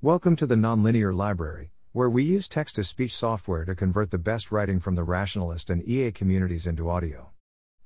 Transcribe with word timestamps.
Welcome 0.00 0.36
to 0.36 0.46
the 0.46 0.54
Nonlinear 0.54 1.12
Library, 1.12 1.72
where 1.90 2.08
we 2.08 2.22
use 2.22 2.46
text 2.46 2.76
to 2.76 2.84
speech 2.84 3.12
software 3.12 3.64
to 3.64 3.74
convert 3.74 4.12
the 4.12 4.16
best 4.16 4.52
writing 4.52 4.78
from 4.78 4.94
the 4.94 5.02
rationalist 5.02 5.70
and 5.70 5.82
EA 5.88 6.12
communities 6.12 6.68
into 6.68 6.88
audio. 6.88 7.32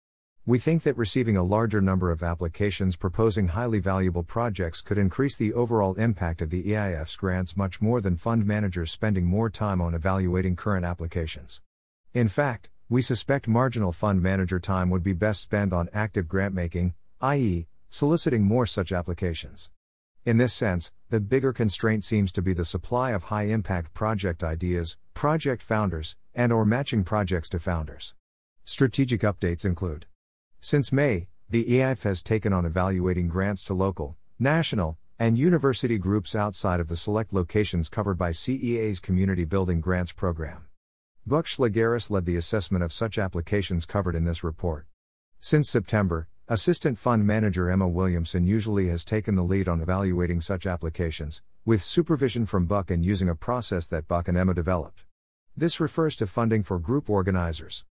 We 0.44 0.58
think 0.58 0.82
that 0.82 0.98
receiving 0.98 1.38
a 1.38 1.42
larger 1.42 1.80
number 1.80 2.10
of 2.10 2.22
applications 2.22 2.96
proposing 2.96 3.48
highly 3.48 3.78
valuable 3.78 4.22
projects 4.22 4.82
could 4.82 4.98
increase 4.98 5.38
the 5.38 5.54
overall 5.54 5.94
impact 5.94 6.42
of 6.42 6.50
the 6.50 6.62
EIF's 6.62 7.16
grants 7.16 7.56
much 7.56 7.80
more 7.80 8.02
than 8.02 8.18
fund 8.18 8.44
managers 8.44 8.92
spending 8.92 9.24
more 9.24 9.48
time 9.48 9.80
on 9.80 9.94
evaluating 9.94 10.54
current 10.54 10.84
applications. 10.84 11.62
In 12.12 12.28
fact, 12.28 12.68
we 12.90 13.00
suspect 13.00 13.48
marginal 13.48 13.92
fund 13.92 14.20
manager 14.20 14.60
time 14.60 14.90
would 14.90 15.02
be 15.02 15.14
best 15.14 15.40
spent 15.40 15.72
on 15.72 15.88
active 15.94 16.28
grant 16.28 16.52
making, 16.52 16.92
i.e., 17.22 17.68
soliciting 17.88 18.44
more 18.44 18.66
such 18.66 18.92
applications. 18.92 19.70
In 20.28 20.36
this 20.36 20.52
sense, 20.52 20.92
the 21.08 21.20
bigger 21.20 21.54
constraint 21.54 22.04
seems 22.04 22.32
to 22.32 22.42
be 22.42 22.52
the 22.52 22.66
supply 22.66 23.12
of 23.12 23.22
high 23.32 23.44
impact 23.44 23.94
project 23.94 24.44
ideas, 24.44 24.98
project 25.14 25.62
founders, 25.62 26.16
and 26.34 26.52
or 26.52 26.66
matching 26.66 27.02
projects 27.02 27.48
to 27.48 27.58
founders. 27.58 28.14
Strategic 28.62 29.22
updates 29.22 29.64
include 29.64 30.04
Since 30.60 30.92
May, 30.92 31.28
the 31.48 31.64
EIF 31.64 32.02
has 32.02 32.22
taken 32.22 32.52
on 32.52 32.66
evaluating 32.66 33.28
grants 33.28 33.64
to 33.64 33.72
local, 33.72 34.18
national, 34.38 34.98
and 35.18 35.38
university 35.38 35.96
groups 35.96 36.34
outside 36.34 36.78
of 36.78 36.88
the 36.88 36.96
select 36.98 37.32
locations 37.32 37.88
covered 37.88 38.18
by 38.18 38.32
CEA's 38.32 39.00
Community 39.00 39.46
Building 39.46 39.80
Grants 39.80 40.12
Program. 40.12 40.66
Buck 41.26 41.46
Shlegeris 41.46 42.10
led 42.10 42.26
the 42.26 42.36
assessment 42.36 42.84
of 42.84 42.92
such 42.92 43.16
applications 43.16 43.86
covered 43.86 44.14
in 44.14 44.26
this 44.26 44.44
report. 44.44 44.86
Since 45.40 45.70
September, 45.70 46.28
Assistant 46.50 46.96
Fund 46.96 47.26
Manager 47.26 47.68
Emma 47.68 47.86
Williamson 47.86 48.46
usually 48.46 48.88
has 48.88 49.04
taken 49.04 49.34
the 49.34 49.42
lead 49.42 49.68
on 49.68 49.82
evaluating 49.82 50.40
such 50.40 50.66
applications, 50.66 51.42
with 51.66 51.82
supervision 51.82 52.46
from 52.46 52.64
Buck 52.64 52.90
and 52.90 53.04
using 53.04 53.28
a 53.28 53.34
process 53.34 53.86
that 53.88 54.08
Buck 54.08 54.28
and 54.28 54.38
Emma 54.38 54.54
developed. 54.54 55.04
This 55.54 55.78
refers 55.78 56.16
to 56.16 56.26
funding 56.26 56.62
for 56.62 56.78
group 56.78 57.10
organizers. 57.10 57.84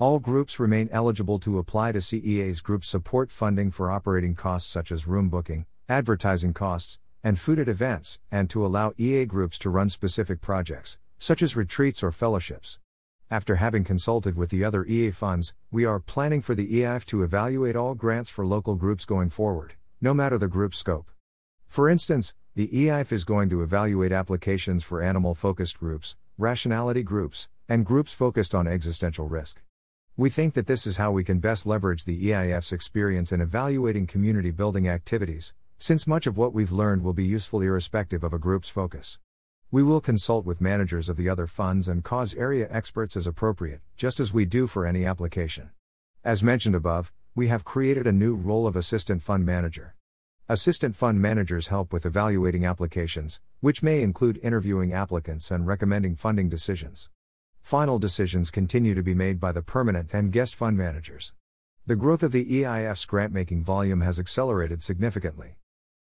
All 0.00 0.18
groups 0.18 0.58
remain 0.58 0.88
eligible 0.90 1.38
to 1.38 1.60
apply 1.60 1.92
to 1.92 2.00
CEA's 2.00 2.60
group 2.60 2.84
support 2.84 3.30
funding 3.30 3.70
for 3.70 3.92
operating 3.92 4.34
costs 4.34 4.68
such 4.68 4.90
as 4.90 5.06
room 5.06 5.28
booking, 5.28 5.66
advertising 5.88 6.52
costs, 6.52 6.98
and 7.22 7.38
food 7.38 7.60
at 7.60 7.68
events, 7.68 8.18
and 8.28 8.50
to 8.50 8.66
allow 8.66 8.92
EA 8.98 9.24
groups 9.24 9.56
to 9.60 9.70
run 9.70 9.88
specific 9.88 10.40
projects, 10.40 10.98
such 11.20 11.42
as 11.42 11.54
retreats 11.54 12.02
or 12.02 12.10
fellowships. 12.10 12.80
After 13.32 13.54
having 13.54 13.84
consulted 13.84 14.36
with 14.36 14.50
the 14.50 14.64
other 14.64 14.84
EA 14.84 15.12
funds, 15.12 15.54
we 15.70 15.84
are 15.84 16.00
planning 16.00 16.42
for 16.42 16.56
the 16.56 16.66
EIF 16.66 17.04
to 17.06 17.22
evaluate 17.22 17.76
all 17.76 17.94
grants 17.94 18.28
for 18.28 18.44
local 18.44 18.74
groups 18.74 19.04
going 19.04 19.30
forward, 19.30 19.74
no 20.00 20.12
matter 20.12 20.36
the 20.36 20.48
group 20.48 20.74
scope. 20.74 21.12
For 21.68 21.88
instance, 21.88 22.34
the 22.56 22.66
EIF 22.66 23.12
is 23.12 23.22
going 23.22 23.48
to 23.50 23.62
evaluate 23.62 24.10
applications 24.10 24.82
for 24.82 25.00
animal 25.00 25.36
focused 25.36 25.78
groups, 25.78 26.16
rationality 26.38 27.04
groups, 27.04 27.48
and 27.68 27.86
groups 27.86 28.12
focused 28.12 28.52
on 28.52 28.66
existential 28.66 29.28
risk. 29.28 29.62
We 30.16 30.28
think 30.28 30.54
that 30.54 30.66
this 30.66 30.84
is 30.84 30.96
how 30.96 31.12
we 31.12 31.22
can 31.22 31.38
best 31.38 31.66
leverage 31.66 32.06
the 32.06 32.30
EIF's 32.30 32.72
experience 32.72 33.30
in 33.30 33.40
evaluating 33.40 34.08
community 34.08 34.50
building 34.50 34.88
activities, 34.88 35.54
since 35.78 36.04
much 36.04 36.26
of 36.26 36.36
what 36.36 36.52
we've 36.52 36.72
learned 36.72 37.04
will 37.04 37.14
be 37.14 37.24
useful 37.24 37.60
irrespective 37.60 38.24
of 38.24 38.32
a 38.32 38.40
group's 38.40 38.68
focus. 38.68 39.20
We 39.72 39.84
will 39.84 40.00
consult 40.00 40.44
with 40.44 40.60
managers 40.60 41.08
of 41.08 41.16
the 41.16 41.28
other 41.28 41.46
funds 41.46 41.86
and 41.86 42.02
cause 42.02 42.34
area 42.34 42.66
experts 42.72 43.16
as 43.16 43.28
appropriate, 43.28 43.80
just 43.96 44.18
as 44.18 44.34
we 44.34 44.44
do 44.44 44.66
for 44.66 44.84
any 44.84 45.04
application. 45.06 45.70
As 46.24 46.42
mentioned 46.42 46.74
above, 46.74 47.12
we 47.36 47.46
have 47.46 47.62
created 47.62 48.04
a 48.04 48.12
new 48.12 48.34
role 48.34 48.66
of 48.66 48.74
Assistant 48.74 49.22
Fund 49.22 49.46
Manager. 49.46 49.94
Assistant 50.48 50.96
Fund 50.96 51.22
Managers 51.22 51.68
help 51.68 51.92
with 51.92 52.04
evaluating 52.04 52.66
applications, 52.66 53.40
which 53.60 53.80
may 53.80 54.02
include 54.02 54.40
interviewing 54.42 54.92
applicants 54.92 55.52
and 55.52 55.68
recommending 55.68 56.16
funding 56.16 56.48
decisions. 56.48 57.08
Final 57.62 58.00
decisions 58.00 58.50
continue 58.50 58.96
to 58.96 59.04
be 59.04 59.14
made 59.14 59.38
by 59.38 59.52
the 59.52 59.62
permanent 59.62 60.12
and 60.12 60.32
guest 60.32 60.56
fund 60.56 60.76
managers. 60.76 61.32
The 61.86 61.94
growth 61.94 62.24
of 62.24 62.32
the 62.32 62.44
EIF's 62.44 63.04
grant 63.04 63.32
making 63.32 63.62
volume 63.62 64.00
has 64.00 64.18
accelerated 64.18 64.82
significantly. 64.82 65.58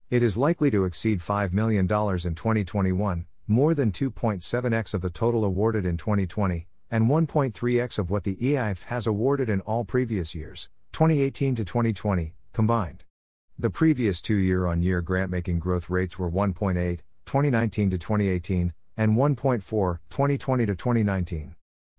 It 0.09 0.23
is 0.23 0.37
likely 0.37 0.71
to 0.71 0.85
exceed 0.85 1.19
$5 1.19 1.53
million 1.53 1.83
in 1.83 1.87
2021, 1.87 3.27
more 3.49 3.73
than 3.73 3.91
2.7x 3.91 4.93
of 4.93 5.01
the 5.01 5.09
total 5.09 5.43
awarded 5.43 5.83
in 5.83 5.97
2020, 5.97 6.67
and 6.91 7.07
1.3x 7.07 7.97
of 7.97 8.11
what 8.11 8.23
the 8.23 8.35
EIF 8.35 8.83
has 8.83 9.07
awarded 9.07 9.49
in 9.49 9.59
all 9.61 9.83
previous 9.83 10.35
years, 10.35 10.69
2018 10.91 11.55
to 11.55 11.65
2020, 11.65 12.35
combined. 12.53 13.03
The 13.57 13.71
previous 13.71 14.21
two 14.21 14.35
year 14.35 14.67
on 14.67 14.83
year 14.83 15.01
grant 15.01 15.31
making 15.31 15.57
growth 15.57 15.89
rates 15.89 16.19
were 16.19 16.29
1.8, 16.29 16.99
2019 17.25 17.89
to 17.89 17.97
2018, 17.97 18.73
and 18.95 19.17
1.4, 19.17 19.97
2020 20.11 20.65
to 20.67 20.75
2019. 20.75 21.55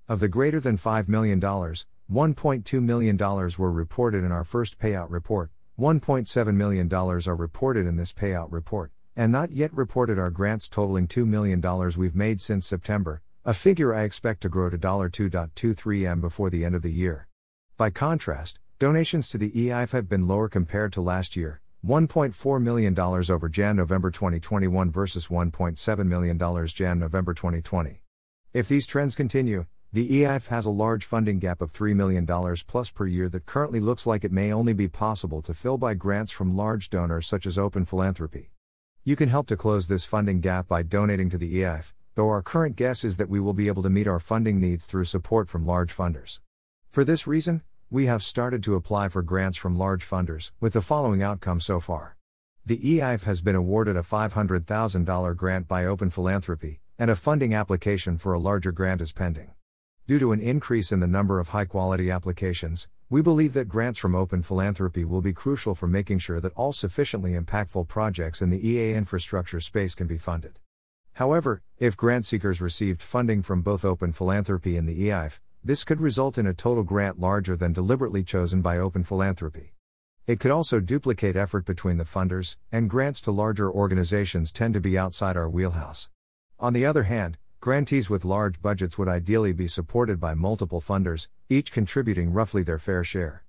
Of 0.09 0.21
the 0.21 0.29
greater 0.29 0.61
than 0.61 0.77
$5 0.77 1.09
million, 1.09 1.41
$1.2 1.41 2.83
million 2.83 3.17
were 3.59 3.73
reported 3.73 4.23
in 4.23 4.31
our 4.31 4.45
first 4.45 4.79
payout 4.79 5.11
report, 5.11 5.51
$1.7 5.79 6.55
million 6.55 6.93
are 6.95 7.37
reported 7.37 7.87
in 7.87 7.97
this 7.97 8.13
payout 8.13 8.53
report, 8.53 8.93
and 9.21 9.31
not 9.31 9.53
yet 9.53 9.71
reported 9.75 10.19
our 10.19 10.31
grants 10.31 10.67
totaling 10.67 11.07
$2 11.07 11.27
million 11.27 11.61
we've 11.99 12.15
made 12.15 12.41
since 12.41 12.65
September, 12.65 13.21
a 13.45 13.53
figure 13.53 13.93
I 13.93 14.05
expect 14.05 14.41
to 14.41 14.49
grow 14.49 14.71
to 14.71 14.79
$2.23m 14.79 16.23
before 16.23 16.49
the 16.49 16.65
end 16.65 16.75
of 16.75 16.81
the 16.81 16.91
year. 16.91 17.29
By 17.77 17.91
contrast, 17.91 18.61
donations 18.79 19.29
to 19.29 19.37
the 19.37 19.51
EIF 19.51 19.91
have 19.93 20.09
been 20.09 20.27
lower 20.27 20.49
compared 20.49 20.95
to 20.95 21.03
last 21.03 21.37
year, 21.37 21.61
$1.4 21.87 22.63
million 22.63 22.99
over 22.99 23.51
Jan 23.51 23.77
November 23.77 24.11
2021 24.11 24.91
versus 24.91 25.27
$1.7 25.27 26.07
million 26.07 26.67
Jan 26.69 26.99
November 26.99 27.35
2020. 27.35 28.03
If 28.55 28.69
these 28.69 28.87
trends 28.87 29.15
continue, 29.15 29.67
the 29.93 30.09
EIF 30.09 30.47
has 30.47 30.65
a 30.65 30.71
large 30.71 31.05
funding 31.05 31.41
gap 31.41 31.61
of 31.61 31.71
$3 31.71 31.95
million 31.95 32.27
plus 32.67 32.91
per 32.91 33.07
year 33.07 33.29
that 33.29 33.45
currently 33.45 33.81
looks 33.81 34.07
like 34.07 34.25
it 34.25 34.33
may 34.33 34.51
only 34.51 34.73
be 34.73 34.89
possible 34.89 35.43
to 35.43 35.53
fill 35.53 35.77
by 35.77 35.93
grants 35.93 36.33
from 36.33 36.57
large 36.57 36.89
donors 36.89 37.27
such 37.27 37.45
as 37.45 37.59
Open 37.59 37.85
Philanthropy. 37.85 38.51
You 39.11 39.17
can 39.17 39.29
help 39.29 39.49
to 39.49 39.57
close 39.57 39.89
this 39.89 40.05
funding 40.05 40.41
gap 40.41 40.69
by 40.69 40.85
donating 40.85 41.31
to 41.31 41.37
the 41.37 41.53
EIF, 41.53 41.93
though 42.15 42.29
our 42.29 42.43
current 42.43 42.77
guess 42.77 43.03
is 43.03 43.17
that 43.17 43.29
we 43.29 43.41
will 43.41 43.53
be 43.53 43.67
able 43.67 43.83
to 43.83 43.91
meet 43.91 44.07
our 44.07 44.21
funding 44.21 44.61
needs 44.61 44.87
through 44.87 45.07
support 45.07 45.49
from 45.49 45.67
large 45.67 45.93
funders. 45.93 46.39
For 46.91 47.03
this 47.03 47.27
reason, 47.27 47.62
we 47.91 48.07
have 48.07 48.23
started 48.23 48.62
to 48.62 48.77
apply 48.77 49.09
for 49.09 49.23
grants 49.25 49.59
from 49.59 49.77
large 49.77 50.09
funders, 50.09 50.53
with 50.61 50.75
the 50.75 50.81
following 50.81 51.25
outcome 51.25 51.59
so 51.59 51.81
far. 51.81 52.17
The 52.65 52.79
EIF 52.79 53.25
has 53.25 53.41
been 53.41 53.57
awarded 53.57 53.97
a 53.97 54.03
$500,000 54.03 55.37
grant 55.37 55.67
by 55.67 55.85
Open 55.87 56.11
Philanthropy, 56.11 56.79
and 56.97 57.11
a 57.11 57.17
funding 57.17 57.53
application 57.53 58.17
for 58.17 58.33
a 58.33 58.39
larger 58.39 58.71
grant 58.71 59.01
is 59.01 59.11
pending. 59.11 59.51
Due 60.07 60.21
to 60.21 60.31
an 60.31 60.39
increase 60.39 60.93
in 60.93 61.01
the 61.01 61.09
number 61.09 61.41
of 61.41 61.49
high 61.49 61.65
quality 61.65 62.12
applications, 62.12 62.87
we 63.11 63.21
believe 63.21 63.55
that 63.55 63.69
grants 63.69 63.99
from 63.99 64.15
Open 64.15 64.41
Philanthropy 64.41 65.05
will 65.05 65.21
be 65.21 65.33
crucial 65.33 65.75
for 65.75 65.89
making 65.89 66.21
sure 66.21 66.39
that 66.39 66.53
all 66.55 66.73
sufficiently 66.73 67.33
impactful 67.33 67.89
projects 67.89 68.41
in 68.41 68.51
the 68.51 68.69
EA 68.69 68.95
infrastructure 68.95 69.61
space 69.61 69.97
can 69.97 70.07
be 70.07 70.17
funded. 70.17 70.61
However, 71.15 71.61
if 71.81 71.97
grant 71.97 72.25
seekers 72.25 72.61
received 72.61 73.03
funding 73.03 73.43
from 73.43 73.62
both 73.62 73.85
Open 73.85 74.12
Philanthropy 74.12 74.77
and 74.77 74.89
the 74.89 75.09
EIF, 75.09 75.41
this 75.65 75.83
could 75.83 76.01
result 76.01 76.39
in 76.39 76.47
a 76.47 76.55
total 76.55 76.85
grant 76.85 77.19
larger 77.19 77.57
than 77.57 77.73
deliberately 77.73 78.23
chosen 78.23 78.62
by 78.62 78.79
Open 78.79 79.03
Philanthropy. 79.03 79.75
It 80.29 80.39
could 80.39 80.53
also 80.53 80.79
duplicate 80.79 81.35
effort 81.35 81.65
between 81.65 81.97
the 81.97 82.05
funders, 82.05 82.59
and 82.71 82.89
grants 82.89 83.21
to 83.23 83.33
larger 83.33 83.69
organizations 83.69 84.53
tend 84.53 84.75
to 84.75 84.81
be 84.81 84.97
outside 84.97 85.37
our 85.37 85.51
wheelhouse. 85.51 86.09
On 86.61 86.75
the 86.75 86.87
other 86.87 87.03
hand, 87.03 87.39
grantees 87.61 88.09
with 88.09 88.25
large 88.25 88.62
budgets 88.62 88.97
would 88.97 89.07
ideally 89.07 89.53
be 89.53 89.69
supported 89.69 90.19
by 90.19 90.33
multiple 90.33 90.81
funders, 90.81 91.29
each 91.51 91.71
contributing 91.71 92.33
roughly 92.33 92.62
their 92.62 92.79
fair 92.79 93.05
share. 93.05 93.45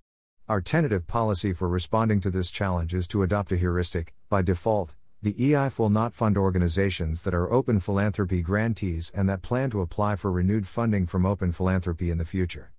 Our 0.50 0.60
tentative 0.60 1.08
policy 1.08 1.54
for 1.54 1.70
responding 1.70 2.20
to 2.22 2.30
this 2.30 2.52
challenge 2.52 2.94
is 2.94 3.08
to 3.08 3.24
adopt 3.24 3.54
a 3.54 3.58
heuristic. 3.58 4.14
By 4.28 4.42
default, 4.42 4.96
the 5.22 5.34
EIF 5.36 5.80
will 5.80 5.90
not 5.90 6.12
fund 6.14 6.38
organizations 6.38 7.22
that 7.22 7.34
are 7.34 7.54
open 7.54 7.80
philanthropy 7.80 8.42
grantees 8.42 9.14
and 9.16 9.30
that 9.30 9.44
plan 9.44 9.70
to 9.70 9.80
apply 9.80 10.18
for 10.18 10.30
renewed 10.30 10.68
funding 10.68 11.08
from 11.08 11.26
open 11.26 11.54
philanthropy 11.54 12.12
in 12.12 12.18
the 12.18 12.26
future. 12.26 12.74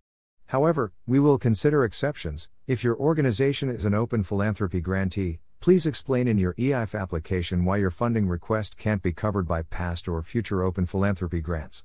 However, 0.48 0.92
we 1.06 1.18
will 1.18 1.38
consider 1.38 1.82
exceptions. 1.82 2.50
If 2.66 2.84
your 2.84 2.96
organization 2.96 3.70
is 3.70 3.86
an 3.86 3.94
open 3.94 4.22
philanthropy 4.22 4.82
grantee, 4.82 5.38
Please 5.62 5.86
explain 5.86 6.26
in 6.26 6.38
your 6.38 6.54
EIF 6.54 7.00
application 7.00 7.64
why 7.64 7.76
your 7.76 7.92
funding 7.92 8.26
request 8.26 8.76
can't 8.76 9.00
be 9.00 9.12
covered 9.12 9.46
by 9.46 9.62
past 9.62 10.08
or 10.08 10.20
future 10.20 10.60
open 10.60 10.86
philanthropy 10.86 11.40
grants. 11.40 11.84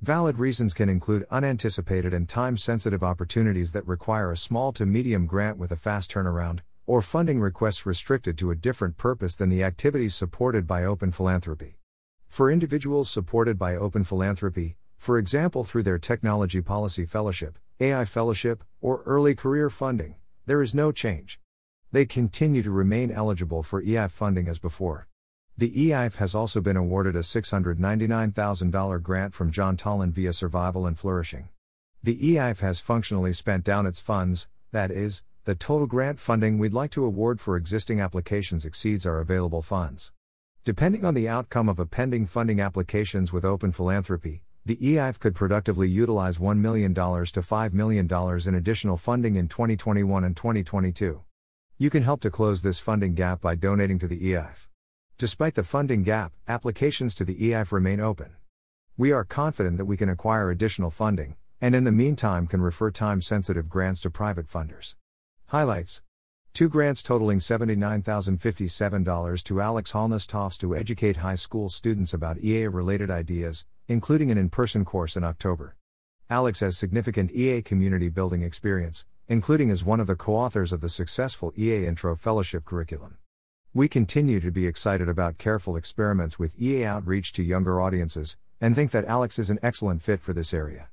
Valid 0.00 0.38
reasons 0.38 0.72
can 0.72 0.88
include 0.88 1.26
unanticipated 1.28 2.14
and 2.14 2.28
time 2.28 2.56
sensitive 2.56 3.02
opportunities 3.02 3.72
that 3.72 3.84
require 3.84 4.30
a 4.30 4.36
small 4.36 4.70
to 4.72 4.86
medium 4.86 5.26
grant 5.26 5.58
with 5.58 5.72
a 5.72 5.76
fast 5.76 6.08
turnaround, 6.12 6.60
or 6.86 7.02
funding 7.02 7.40
requests 7.40 7.84
restricted 7.84 8.38
to 8.38 8.52
a 8.52 8.54
different 8.54 8.96
purpose 8.96 9.34
than 9.34 9.48
the 9.48 9.64
activities 9.64 10.14
supported 10.14 10.64
by 10.64 10.84
open 10.84 11.10
philanthropy. 11.10 11.78
For 12.28 12.48
individuals 12.48 13.10
supported 13.10 13.58
by 13.58 13.74
open 13.74 14.04
philanthropy, 14.04 14.76
for 14.98 15.18
example 15.18 15.64
through 15.64 15.82
their 15.82 15.98
Technology 15.98 16.62
Policy 16.62 17.04
Fellowship, 17.04 17.58
AI 17.80 18.04
Fellowship, 18.04 18.62
or 18.80 19.02
early 19.04 19.34
career 19.34 19.68
funding, 19.68 20.14
there 20.46 20.62
is 20.62 20.76
no 20.76 20.92
change. 20.92 21.40
They 21.96 22.04
continue 22.04 22.62
to 22.62 22.70
remain 22.70 23.10
eligible 23.10 23.62
for 23.62 23.80
EIF 23.80 24.10
funding 24.10 24.48
as 24.48 24.58
before. 24.58 25.08
The 25.56 25.70
EIF 25.70 26.16
has 26.16 26.34
also 26.34 26.60
been 26.60 26.76
awarded 26.76 27.16
a 27.16 27.20
$699,000 27.20 29.02
grant 29.02 29.32
from 29.32 29.50
Jaan 29.50 29.78
Tallinn 29.78 30.10
via 30.10 30.34
Survival 30.34 30.84
and 30.84 30.98
Flourishing. 30.98 31.48
The 32.02 32.18
EIF 32.18 32.60
has 32.60 32.80
functionally 32.80 33.32
spent 33.32 33.64
down 33.64 33.86
its 33.86 33.98
funds, 33.98 34.46
that 34.72 34.90
is, 34.90 35.24
the 35.44 35.54
total 35.54 35.86
grant 35.86 36.20
funding 36.20 36.58
we'd 36.58 36.74
like 36.74 36.90
to 36.90 37.02
award 37.02 37.40
for 37.40 37.56
existing 37.56 37.98
applications 37.98 38.66
exceeds 38.66 39.06
our 39.06 39.20
available 39.20 39.62
funds. 39.62 40.12
Depending 40.66 41.02
on 41.02 41.14
the 41.14 41.30
outcome 41.30 41.66
of 41.66 41.78
a 41.78 41.86
pending 41.86 42.26
funding 42.26 42.60
applications 42.60 43.32
with 43.32 43.42
Open 43.42 43.72
Philanthropy, 43.72 44.42
the 44.66 44.76
EIF 44.76 45.18
could 45.18 45.34
productively 45.34 45.88
utilize 45.88 46.36
$1 46.36 46.58
million 46.58 46.92
to 46.92 47.00
$5 47.00 47.72
million 47.72 48.06
in 48.46 48.54
additional 48.54 48.98
funding 48.98 49.36
in 49.36 49.48
2021 49.48 50.24
and 50.24 50.36
2022. 50.36 51.22
You 51.78 51.90
can 51.90 52.04
help 52.04 52.22
to 52.22 52.30
close 52.30 52.62
this 52.62 52.78
funding 52.78 53.12
gap 53.12 53.42
by 53.42 53.54
donating 53.54 53.98
to 53.98 54.08
the 54.08 54.18
EIF. 54.18 54.66
Despite 55.18 55.56
the 55.56 55.62
funding 55.62 56.04
gap, 56.04 56.32
applications 56.48 57.14
to 57.16 57.22
the 57.22 57.34
EIF 57.34 57.70
remain 57.70 58.00
open. 58.00 58.34
We 58.96 59.12
are 59.12 59.24
confident 59.24 59.76
that 59.76 59.84
we 59.84 59.98
can 59.98 60.08
acquire 60.08 60.50
additional 60.50 60.90
funding, 60.90 61.36
and 61.60 61.74
in 61.74 61.84
the 61.84 61.92
meantime 61.92 62.46
can 62.46 62.62
refer 62.62 62.90
time 62.90 63.20
sensitive 63.20 63.68
grants 63.68 64.00
to 64.00 64.10
private 64.10 64.46
funders. 64.46 64.94
Highlights 65.48 66.00
Two 66.54 66.70
grants 66.70 67.02
totaling 67.02 67.40
$79,057 67.40 69.44
to 69.44 69.60
Alex 69.60 69.90
Holness 69.90 70.26
to 70.26 70.74
educate 70.74 71.18
high 71.18 71.34
school 71.34 71.68
students 71.68 72.14
about 72.14 72.38
EA 72.38 72.68
related 72.68 73.10
ideas, 73.10 73.66
including 73.86 74.30
an 74.30 74.38
in 74.38 74.48
person 74.48 74.86
course 74.86 75.14
in 75.14 75.24
October. 75.24 75.76
Alex 76.30 76.60
has 76.60 76.78
significant 76.78 77.32
EA 77.32 77.60
community 77.60 78.08
building 78.08 78.40
experience, 78.40 79.04
including 79.28 79.70
as 79.70 79.84
one 79.84 80.00
of 80.00 80.06
the 80.06 80.16
co 80.16 80.36
authors 80.36 80.72
of 80.72 80.80
the 80.80 80.88
successful 80.88 81.52
EA 81.58 81.86
Intro 81.86 82.14
Fellowship 82.14 82.64
curriculum. 82.64 83.18
We 83.74 83.88
continue 83.88 84.40
to 84.40 84.50
be 84.50 84.66
excited 84.66 85.08
about 85.08 85.38
careful 85.38 85.76
experiments 85.76 86.38
with 86.38 86.60
EA 86.60 86.84
outreach 86.84 87.32
to 87.34 87.42
younger 87.42 87.80
audiences, 87.80 88.36
and 88.60 88.74
think 88.74 88.90
that 88.92 89.04
Alex 89.04 89.38
is 89.38 89.50
an 89.50 89.58
excellent 89.62 90.02
fit 90.02 90.20
for 90.20 90.32
this 90.32 90.54
area. 90.54 90.88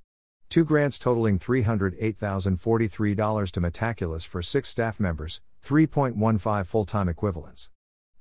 Two 0.50 0.66
grants 0.66 1.00
totaling 1.00 1.40
$308,043 1.40 3.52
to 3.52 3.62
Metaculus 3.62 4.28
for 4.28 4.42
six 4.42 4.68
staff 4.70 5.00
members, 5.00 5.42
3.15 5.64 6.66
full 6.66 6.86
time 6.86 7.08
equivalents. 7.08 7.70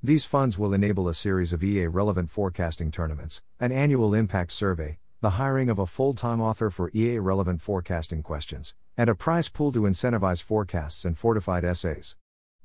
These 0.03 0.27
funds 0.27 0.59
will 0.59 0.75
enable 0.75 1.09
a 1.09 1.15
series 1.15 1.53
of 1.53 1.63
EA 1.63 1.87
relevant 1.87 2.31
forecasting 2.31 2.91
tournaments, 2.91 3.41
an 3.61 3.71
annual 3.73 4.15
impact 4.15 4.53
survey, 4.53 4.99
the 5.21 5.31
hiring 5.31 5.71
of 5.71 5.79
a 5.79 5.87
full 5.87 6.15
time 6.15 6.41
author 6.41 6.71
for 6.71 6.91
EA 6.95 7.19
relevant 7.19 7.63
forecasting 7.63 8.23
questions, 8.23 8.75
and 8.97 9.09
a 9.09 9.15
prize 9.15 9.49
pool 9.49 9.73
to 9.73 9.83
incentivize 9.83 10.43
forecasts 10.43 11.05
and 11.05 11.17
fortified 11.17 11.65
essays. 11.65 12.17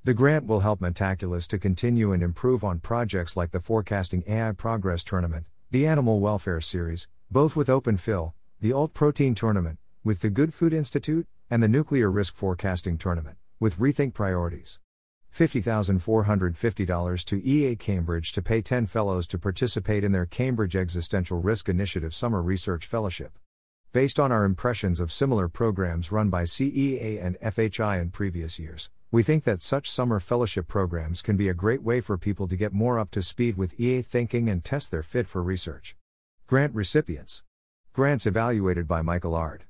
The 0.03 0.13
grant 0.13 0.45
will 0.45 0.61
help 0.61 0.79
Metaculus 0.79 1.47
to 1.47 1.57
continue 1.57 2.11
and 2.11 2.23
improve 2.23 2.63
on 2.63 2.79
projects 2.79 3.35
like 3.35 3.51
the 3.51 3.59
Forecasting 3.59 4.23
AI 4.27 4.51
Progress 4.53 5.03
Tournament, 5.03 5.45
the 5.71 5.85
Animal 5.85 6.19
Welfare 6.19 6.61
Series, 6.61 7.07
both 7.29 7.55
with 7.55 7.67
OpenPhil, 7.67 8.33
the 8.61 8.71
Alt 8.71 8.93
Protein 8.93 9.35
Tournament, 9.35 9.79
with 10.03 10.21
the 10.21 10.29
Good 10.29 10.53
Food 10.53 10.73
Institute, 10.73 11.27
and 11.49 11.61
the 11.61 11.67
Nuclear 11.67 12.09
Risk 12.09 12.35
Forecasting 12.35 12.97
Tournament, 12.97 13.37
with 13.59 13.79
Rethink 13.79 14.13
Priorities. 14.13 14.79
$50,450 15.33 17.25
to 17.25 17.45
EA 17.45 17.75
Cambridge 17.75 18.31
to 18.31 18.41
pay 18.41 18.61
10 18.61 18.85
fellows 18.85 19.27
to 19.27 19.37
participate 19.37 20.03
in 20.03 20.11
their 20.11 20.25
Cambridge 20.25 20.75
Existential 20.75 21.41
Risk 21.41 21.69
Initiative 21.69 22.15
Summer 22.15 22.41
Research 22.41 22.85
Fellowship. 22.85 23.37
Based 23.93 24.19
on 24.19 24.33
our 24.33 24.43
impressions 24.43 24.99
of 24.99 25.13
similar 25.13 25.47
programs 25.47 26.11
run 26.11 26.29
by 26.29 26.43
CEA 26.43 27.23
and 27.23 27.39
FHI 27.39 28.01
in 28.01 28.09
previous 28.09 28.59
years, 28.59 28.89
we 29.11 29.23
think 29.23 29.45
that 29.45 29.61
such 29.61 29.89
summer 29.89 30.19
fellowship 30.19 30.67
programs 30.67 31.21
can 31.21 31.37
be 31.37 31.47
a 31.47 31.53
great 31.53 31.81
way 31.81 32.01
for 32.01 32.17
people 32.17 32.49
to 32.49 32.57
get 32.57 32.73
more 32.73 32.99
up 32.99 33.09
to 33.11 33.21
speed 33.21 33.55
with 33.55 33.79
EA 33.79 34.01
thinking 34.01 34.49
and 34.49 34.61
test 34.61 34.91
their 34.91 35.03
fit 35.03 35.25
for 35.25 35.41
research. 35.41 35.95
Grant 36.47 36.75
recipients. 36.75 37.43
Grants 37.93 38.27
evaluated 38.27 38.89
by 38.89 39.01
Michael 39.01 39.37
Aird. 39.37 39.63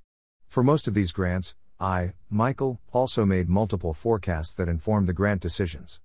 For 0.47 0.63
most 0.63 0.87
of 0.87 0.95
these 0.95 1.11
grants, 1.11 1.55
I, 1.79 2.13
Michael, 2.27 2.81
also 2.91 3.23
made 3.23 3.49
multiple 3.49 3.93
forecasts 3.93 4.55
that 4.55 4.67
informed 4.67 5.07
the 5.07 5.13
grant 5.13 5.41
decisions. 5.41 6.01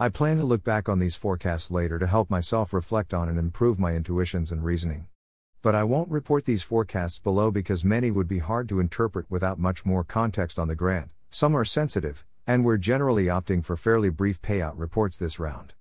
I 0.00 0.08
plan 0.08 0.38
to 0.38 0.44
look 0.44 0.64
back 0.64 0.88
on 0.88 0.98
these 0.98 1.14
forecasts 1.14 1.70
later 1.70 2.00
to 2.00 2.08
help 2.08 2.28
myself 2.28 2.72
reflect 2.72 3.14
on 3.14 3.28
and 3.28 3.38
improve 3.38 3.78
my 3.78 3.94
intuitions 3.94 4.50
and 4.50 4.64
reasoning. 4.64 5.06
But 5.62 5.74
I 5.76 5.84
won't 5.84 6.10
report 6.10 6.44
these 6.44 6.64
forecasts 6.64 7.20
below 7.20 7.52
because 7.52 7.84
many 7.84 8.10
would 8.10 8.26
be 8.26 8.40
hard 8.40 8.68
to 8.68 8.80
interpret 8.80 9.30
without 9.30 9.60
much 9.60 9.86
more 9.86 10.02
context 10.02 10.58
on 10.58 10.66
the 10.66 10.74
grant, 10.74 11.10
some 11.30 11.56
are 11.56 11.64
sensitive, 11.64 12.24
and 12.48 12.64
we're 12.64 12.78
generally 12.78 13.26
opting 13.26 13.64
for 13.64 13.76
fairly 13.76 14.10
brief 14.10 14.42
payout 14.42 14.72
reports 14.76 15.16
this 15.16 15.38
round. 15.38 15.74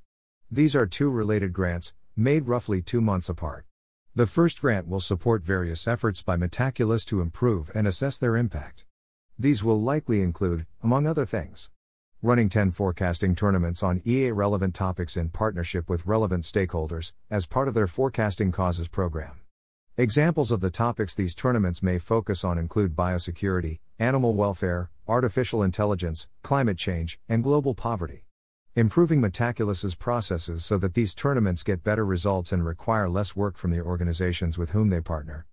These 0.51 0.75
are 0.75 0.87
two 0.87 1.09
related 1.09 1.53
grants, 1.53 1.93
made 2.15 2.47
roughly 2.47 2.81
two 2.81 3.01
months 3.01 3.29
apart. 3.29 3.65
The 4.15 4.27
first 4.27 4.61
grant 4.61 4.87
will 4.87 4.99
support 4.99 5.43
various 5.43 5.87
efforts 5.87 6.21
by 6.21 6.37
Metaculus 6.37 7.05
to 7.07 7.21
improve 7.21 7.71
and 7.75 7.87
assess 7.87 8.17
their 8.17 8.37
impact. 8.37 8.85
These 9.37 9.63
will 9.63 9.81
likely 9.81 10.21
include, 10.21 10.65
among 10.81 11.05
other 11.05 11.25
things, 11.25 11.69
Running 12.23 12.49
10 12.49 12.71
forecasting 12.71 13.35
tournaments 13.35 13.83
on 13.83 14.01
EA 14.03 14.31
relevant 14.31 14.73
topics 14.73 15.15
in 15.15 15.29
partnership 15.29 15.87
with 15.87 16.07
relevant 16.07 16.45
stakeholders, 16.45 17.13
as 17.29 17.45
part 17.45 17.67
of 17.67 17.75
their 17.75 17.85
Forecasting 17.85 18.51
Causes 18.51 18.87
program. 18.87 19.41
Examples 19.97 20.51
of 20.51 20.59
the 20.59 20.71
topics 20.71 21.13
these 21.13 21.35
tournaments 21.35 21.83
may 21.83 21.99
focus 21.99 22.43
on 22.43 22.57
include 22.57 22.95
biosecurity, 22.95 23.79
animal 23.99 24.33
welfare, 24.33 24.89
artificial 25.07 25.61
intelligence, 25.61 26.27
climate 26.41 26.77
change, 26.79 27.19
and 27.29 27.43
global 27.43 27.75
poverty. 27.75 28.26
Improving 28.77 29.19
Metaculus's 29.19 29.95
processes 29.95 30.63
so 30.63 30.77
that 30.77 30.93
these 30.93 31.15
tournaments 31.15 31.63
get 31.63 31.83
better 31.83 32.05
results 32.05 32.51
and 32.51 32.63
require 32.63 33.09
less 33.09 33.35
work 33.35 33.57
from 33.57 33.71
the 33.71 33.81
organizations 33.81 34.55
with 34.55 34.69
whom 34.69 34.91
they 34.91 35.01
partner. 35.01 35.47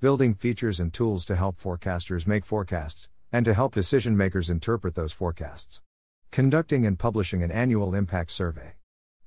Building 0.00 0.32
features 0.32 0.80
and 0.80 0.90
tools 0.90 1.26
to 1.26 1.36
help 1.36 1.58
forecasters 1.58 2.26
make 2.26 2.42
forecasts, 2.42 3.10
and 3.30 3.44
to 3.44 3.52
help 3.52 3.74
decision 3.74 4.16
makers 4.16 4.48
interpret 4.48 4.94
those 4.94 5.12
forecasts. 5.12 5.82
Conducting 6.30 6.86
and 6.86 6.98
publishing 6.98 7.42
an 7.42 7.50
annual 7.50 7.94
impact 7.94 8.30
survey. 8.30 8.76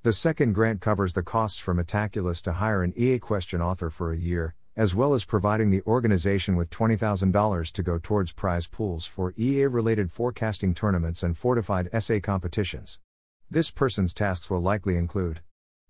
The 0.02 0.12
second 0.12 0.52
grant 0.52 0.80
covers 0.80 1.12
the 1.12 1.22
costs 1.22 1.60
for 1.60 1.76
Metaculus 1.76 2.42
to 2.42 2.54
hire 2.54 2.82
an 2.82 2.92
EA 2.96 3.20
question 3.20 3.62
author 3.62 3.88
for 3.88 4.10
a 4.10 4.18
year, 4.18 4.56
as 4.76 4.96
well 4.96 5.14
as 5.14 5.24
providing 5.24 5.70
the 5.70 5.82
organization 5.86 6.56
with 6.56 6.70
$20,000 6.70 7.70
to 7.70 7.82
go 7.84 8.00
towards 8.02 8.32
prize 8.32 8.66
pools 8.66 9.06
for 9.06 9.32
EA 9.38 9.66
related 9.66 10.10
forecasting 10.10 10.74
tournaments 10.74 11.22
and 11.22 11.38
fortified 11.38 11.88
essay 11.92 12.18
competitions. 12.18 12.98
This 13.50 13.70
person's 13.70 14.14
tasks 14.14 14.50
will 14.50 14.60
likely 14.60 14.96
include 14.96 15.40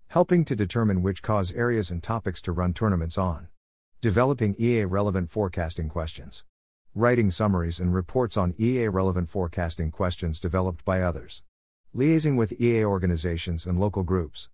helping 0.07 0.45
to 0.45 0.55
determine 0.55 1.01
which 1.01 1.23
cause 1.23 1.51
areas 1.53 1.89
and 1.89 2.01
topics 2.01 2.41
to 2.43 2.51
run 2.51 2.73
tournaments 2.73 3.17
on, 3.17 3.47
developing 4.01 4.55
EA 4.59 4.85
relevant 4.85 5.29
forecasting 5.29 5.89
questions, 5.89 6.43
writing 6.93 7.31
summaries 7.31 7.79
and 7.79 7.93
reports 7.93 8.37
on 8.37 8.53
EA 8.59 8.87
relevant 8.87 9.27
forecasting 9.27 9.91
questions 9.91 10.39
developed 10.39 10.85
by 10.85 11.01
others, 11.01 11.43
liaising 11.95 12.37
with 12.37 12.59
EA 12.61 12.85
organizations 12.85 13.65
and 13.65 13.79
local 13.79 14.03
groups. 14.03 14.49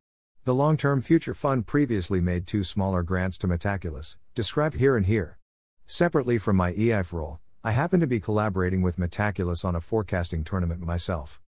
The 0.45 0.55
Long 0.55 0.77
Term 0.77 1.01
Future 1.01 1.33
Fund 1.33 1.67
previously 1.67 2.21
made 2.21 2.47
two 2.47 2.63
smaller 2.63 3.03
grants 3.03 3.37
to 3.39 3.47
Metaculus, 3.47 4.17
described 4.33 4.77
here 4.77 4.95
and 4.95 5.05
here. 5.05 5.37
Separately 5.85 6.37
from 6.37 6.55
my 6.55 6.73
EIF 6.73 7.13
role, 7.13 7.39
I 7.63 7.71
happen 7.71 7.99
to 7.99 8.07
be 8.07 8.19
collaborating 8.19 8.81
with 8.81 8.97
Metaculus 8.97 9.63
on 9.65 9.75
a 9.75 9.81
forecasting 9.81 10.43
tournament 10.43 10.81
myself. 10.81 11.41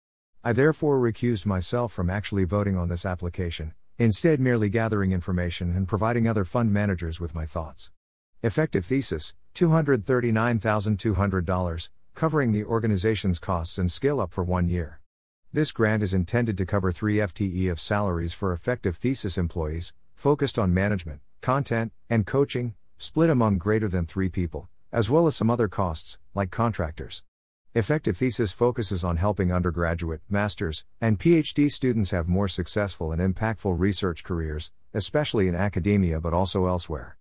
I 0.42 0.54
therefore 0.54 0.98
recused 0.98 1.44
myself 1.44 1.92
from 1.92 2.08
actually 2.08 2.44
voting 2.44 2.74
on 2.74 2.88
this 2.88 3.04
application, 3.04 3.74
instead, 3.98 4.40
merely 4.40 4.70
gathering 4.70 5.12
information 5.12 5.76
and 5.76 5.86
providing 5.86 6.26
other 6.26 6.46
fund 6.46 6.72
managers 6.72 7.20
with 7.20 7.34
my 7.34 7.44
thoughts. 7.44 7.90
Effective 8.42 8.86
thesis 8.86 9.34
$239,200, 9.54 11.88
covering 12.14 12.52
the 12.52 12.64
organization's 12.64 13.38
costs 13.38 13.76
and 13.76 13.92
scale 13.92 14.18
up 14.18 14.32
for 14.32 14.42
one 14.42 14.66
year. 14.66 15.00
This 15.52 15.72
grant 15.72 16.02
is 16.02 16.14
intended 16.14 16.56
to 16.56 16.64
cover 16.64 16.90
3 16.90 17.16
FTE 17.16 17.70
of 17.70 17.78
salaries 17.78 18.32
for 18.32 18.54
effective 18.54 18.96
thesis 18.96 19.36
employees, 19.36 19.92
focused 20.14 20.58
on 20.58 20.72
management, 20.72 21.20
content, 21.42 21.92
and 22.08 22.24
coaching, 22.24 22.72
split 22.96 23.28
among 23.28 23.58
greater 23.58 23.88
than 23.88 24.06
three 24.06 24.30
people, 24.30 24.70
as 24.90 25.10
well 25.10 25.26
as 25.26 25.36
some 25.36 25.50
other 25.50 25.68
costs, 25.68 26.18
like 26.34 26.50
contractors. 26.50 27.22
Effective 27.72 28.16
Thesis 28.16 28.50
focuses 28.50 29.04
on 29.04 29.16
helping 29.16 29.52
undergraduate, 29.52 30.22
master's, 30.28 30.84
and 31.00 31.20
PhD 31.20 31.70
students 31.70 32.10
have 32.10 32.26
more 32.26 32.48
successful 32.48 33.12
and 33.12 33.22
impactful 33.22 33.78
research 33.78 34.24
careers, 34.24 34.72
especially 34.92 35.46
in 35.46 35.54
academia 35.54 36.20
but 36.20 36.34
also 36.34 36.66
elsewhere. 36.66 37.16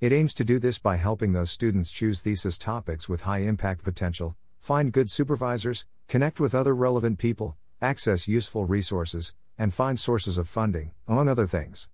It 0.00 0.12
aims 0.12 0.34
to 0.34 0.44
do 0.44 0.58
this 0.58 0.80
by 0.80 0.96
helping 0.96 1.34
those 1.34 1.52
students 1.52 1.92
choose 1.92 2.20
thesis 2.20 2.58
topics 2.58 3.08
with 3.08 3.20
high 3.20 3.42
impact 3.42 3.84
potential, 3.84 4.34
find 4.58 4.92
good 4.92 5.08
supervisors, 5.08 5.86
connect 6.08 6.40
with 6.40 6.52
other 6.52 6.74
relevant 6.74 7.20
people, 7.20 7.56
access 7.80 8.26
useful 8.26 8.64
resources, 8.64 9.34
and 9.56 9.72
find 9.72 10.00
sources 10.00 10.36
of 10.36 10.48
funding, 10.48 10.90
among 11.06 11.28
other 11.28 11.46
things. 11.46 11.88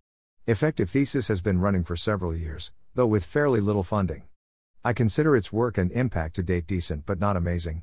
Effective 0.46 0.88
Thesis 0.88 1.28
has 1.28 1.42
been 1.42 1.60
running 1.60 1.84
for 1.84 1.94
several 1.94 2.34
years, 2.34 2.72
though 2.94 3.06
with 3.06 3.22
fairly 3.22 3.60
little 3.60 3.82
funding. 3.82 4.22
I 4.82 4.94
consider 4.94 5.36
its 5.36 5.52
work 5.52 5.76
and 5.76 5.92
impact 5.92 6.36
to 6.36 6.42
date 6.42 6.66
decent 6.66 7.04
but 7.04 7.20
not 7.20 7.36
amazing. 7.36 7.82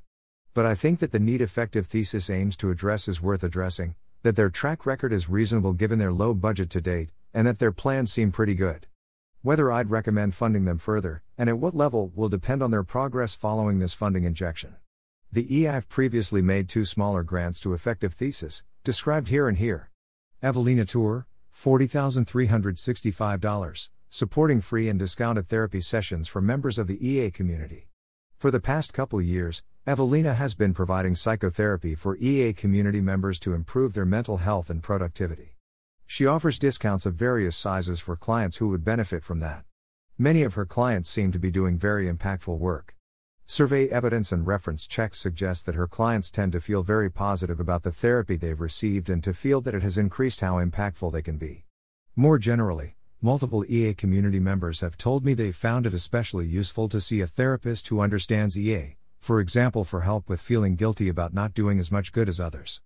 But 0.55 0.65
I 0.65 0.73
think 0.73 0.97
that 0.99 1.11
the 1.11 1.19
need 1.19 1.41
effective 1.41 1.85
thesis 1.85 2.29
aims 2.29 2.55
to 2.57 2.71
address 2.71 3.09
is 3.09 3.21
worth 3.21 3.43
addressing, 3.43 3.95
that 4.23 4.37
their 4.37 4.49
track 4.49 4.85
record 4.85 5.11
is 5.11 5.27
reasonable 5.27 5.73
given 5.73 5.99
their 5.99 6.13
low 6.13 6.33
budget 6.33 6.69
to 6.69 6.79
date, 6.79 7.09
and 7.33 7.45
that 7.45 7.59
their 7.59 7.73
plans 7.73 8.13
seem 8.13 8.31
pretty 8.31 8.55
good. 8.55 8.87
Whether 9.41 9.69
I'd 9.69 9.91
recommend 9.91 10.33
funding 10.33 10.63
them 10.63 10.77
further, 10.77 11.23
and 11.37 11.49
at 11.49 11.57
what 11.57 11.75
level, 11.75 12.09
will 12.15 12.29
depend 12.29 12.63
on 12.63 12.71
their 12.71 12.83
progress 12.83 13.35
following 13.35 13.79
this 13.79 13.93
funding 13.93 14.23
injection. 14.23 14.77
The 15.29 15.45
EIF 15.45 15.89
previously 15.89 16.41
made 16.41 16.69
two 16.69 16.85
smaller 16.85 17.23
grants 17.23 17.59
to 17.59 17.73
effective 17.73 18.13
thesis, 18.13 18.63
described 18.85 19.27
here 19.27 19.49
and 19.49 19.57
here. 19.57 19.91
Evelina 20.41 20.85
Tour, 20.85 21.27
$40,365, 21.53 23.89
supporting 24.09 24.61
free 24.61 24.87
and 24.87 24.97
discounted 24.97 25.49
therapy 25.49 25.81
sessions 25.81 26.29
for 26.29 26.39
members 26.39 26.79
of 26.79 26.87
the 26.87 27.05
EA 27.05 27.29
community. 27.29 27.89
For 28.37 28.51
the 28.51 28.59
past 28.59 28.93
couple 28.93 29.21
years, 29.21 29.63
Evelina 29.87 30.33
has 30.33 30.55
been 30.55 30.73
providing 30.73 31.15
psychotherapy 31.15 31.95
for 31.95 32.17
EA 32.17 32.51
community 32.51 32.99
members 32.99 33.39
to 33.39 33.53
improve 33.53 33.93
their 33.93 34.05
mental 34.05 34.37
health 34.37 34.69
and 34.69 34.83
productivity. 34.83 35.55
She 36.05 36.25
offers 36.25 36.59
discounts 36.59 37.05
of 37.05 37.15
various 37.15 37.55
sizes 37.55 38.01
for 38.01 38.17
clients 38.17 38.57
who 38.57 38.67
would 38.69 38.83
benefit 38.83 39.23
from 39.23 39.39
that. 39.39 39.63
Many 40.17 40.43
of 40.43 40.55
her 40.55 40.65
clients 40.65 41.09
seem 41.09 41.31
to 41.31 41.39
be 41.39 41.49
doing 41.49 41.79
very 41.79 42.11
impactful 42.11 42.59
work. 42.59 42.95
Survey 43.45 43.87
evidence 43.87 44.33
and 44.33 44.45
reference 44.45 44.85
checks 44.85 45.17
suggest 45.17 45.65
that 45.65 45.75
her 45.75 45.87
clients 45.87 46.29
tend 46.29 46.51
to 46.51 46.59
feel 46.59 46.83
very 46.83 47.09
positive 47.09 47.61
about 47.61 47.83
the 47.83 47.91
therapy 47.91 48.35
they've 48.35 48.59
received 48.59 49.09
and 49.09 49.23
to 49.23 49.33
feel 49.33 49.61
that 49.61 49.73
it 49.73 49.81
has 49.81 49.97
increased 49.97 50.41
how 50.41 50.55
impactful 50.55 51.11
they 51.13 51.21
can 51.21 51.37
be. 51.37 51.63
More 52.17 52.37
generally, 52.37 52.97
multiple 53.21 53.65
EA 53.67 53.93
community 53.93 54.39
members 54.39 54.81
have 54.81 54.97
told 54.97 55.25
me 55.25 55.33
they 55.33 55.51
found 55.51 55.87
it 55.87 55.93
especially 55.93 56.45
useful 56.45 56.87
to 56.89 57.01
see 57.01 57.21
a 57.21 57.27
therapist 57.27 57.87
who 57.87 58.01
understands 58.01 58.57
EA, 58.57 58.95
for 59.19 59.39
example, 59.39 59.83
for 59.83 60.01
help 60.01 60.29
with 60.29 60.41
feeling 60.41 60.75
guilty 60.75 61.09
about 61.09 61.33
not 61.33 61.53
doing 61.53 61.79
as 61.79 61.91
much 61.91 62.11
good 62.11 62.29
as 62.29 62.39
others. 62.39 62.81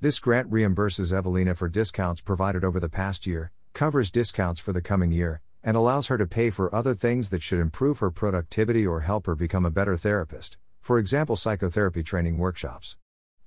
This 0.00 0.18
grant 0.18 0.50
reimburses 0.50 1.12
Evelina 1.12 1.54
for 1.54 1.68
discounts 1.68 2.20
provided 2.20 2.64
over 2.64 2.80
the 2.80 2.88
past 2.88 3.26
year, 3.26 3.52
covers 3.72 4.10
discounts 4.10 4.60
for 4.60 4.72
the 4.72 4.82
coming 4.82 5.12
year, 5.12 5.40
and 5.62 5.76
allows 5.76 6.08
her 6.08 6.18
to 6.18 6.26
pay 6.26 6.50
for 6.50 6.74
other 6.74 6.94
things 6.94 7.30
that 7.30 7.42
should 7.42 7.60
improve 7.60 8.00
her 8.00 8.10
productivity 8.10 8.86
or 8.86 9.00
help 9.00 9.26
her 9.26 9.34
become 9.34 9.64
a 9.64 9.70
better 9.70 9.96
therapist, 9.96 10.58
for 10.82 10.98
example, 10.98 11.36
psychotherapy 11.36 12.02
training 12.02 12.36
workshops. 12.38 12.96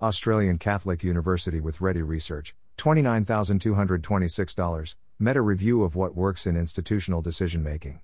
Australian 0.01 0.57
Catholic 0.57 1.03
University 1.03 1.59
with 1.59 1.81
Ready 1.81 2.01
Research, 2.01 2.55
$29,226, 2.77 4.95
meta 5.19 5.41
review 5.41 5.83
of 5.83 5.95
what 5.95 6.15
works 6.15 6.45
in 6.45 6.55
institutional 6.55 7.23
decision 7.23 7.63
making. 7.63 7.99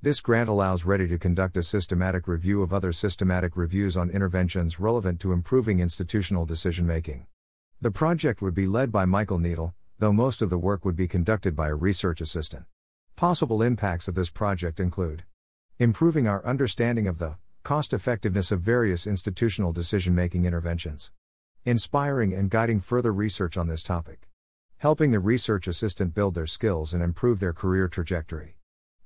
This 0.00 0.20
grant 0.20 0.48
allows 0.48 0.84
Ready 0.84 1.08
to 1.08 1.18
conduct 1.18 1.56
a 1.56 1.62
systematic 1.62 2.28
review 2.28 2.62
of 2.62 2.72
other 2.72 2.92
systematic 2.92 3.56
reviews 3.56 3.96
on 3.96 4.10
interventions 4.10 4.78
relevant 4.78 5.18
to 5.20 5.32
improving 5.32 5.80
institutional 5.80 6.46
decision 6.46 6.86
making. 6.86 7.26
The 7.80 7.90
project 7.90 8.42
would 8.42 8.54
be 8.54 8.68
led 8.68 8.92
by 8.92 9.06
Michael 9.06 9.40
Noetel, 9.40 9.74
though 9.98 10.12
most 10.12 10.40
of 10.40 10.50
the 10.50 10.58
work 10.58 10.84
would 10.84 10.94
be 10.94 11.08
conducted 11.08 11.56
by 11.56 11.68
a 11.68 11.74
research 11.74 12.20
assistant. 12.20 12.64
Possible 13.16 13.60
impacts 13.60 14.06
of 14.06 14.14
this 14.14 14.30
project 14.30 14.78
include 14.78 15.24
improving 15.80 16.28
our 16.28 16.46
understanding 16.46 17.08
of 17.08 17.18
the 17.18 17.38
cost 17.64 17.92
effectiveness 17.92 18.52
of 18.52 18.60
various 18.60 19.04
institutional 19.04 19.72
decision 19.72 20.14
making 20.14 20.44
interventions, 20.44 21.10
inspiring 21.64 22.32
and 22.32 22.50
guiding 22.50 22.80
further 22.80 23.12
research 23.12 23.56
on 23.56 23.66
this 23.66 23.82
topic, 23.82 24.28
helping 24.82 25.12
the 25.12 25.20
research 25.20 25.68
assistant 25.68 26.12
build 26.12 26.34
their 26.34 26.44
skills 26.44 26.92
and 26.92 27.04
improve 27.04 27.38
their 27.38 27.52
career 27.52 27.86
trajectory. 27.86 28.56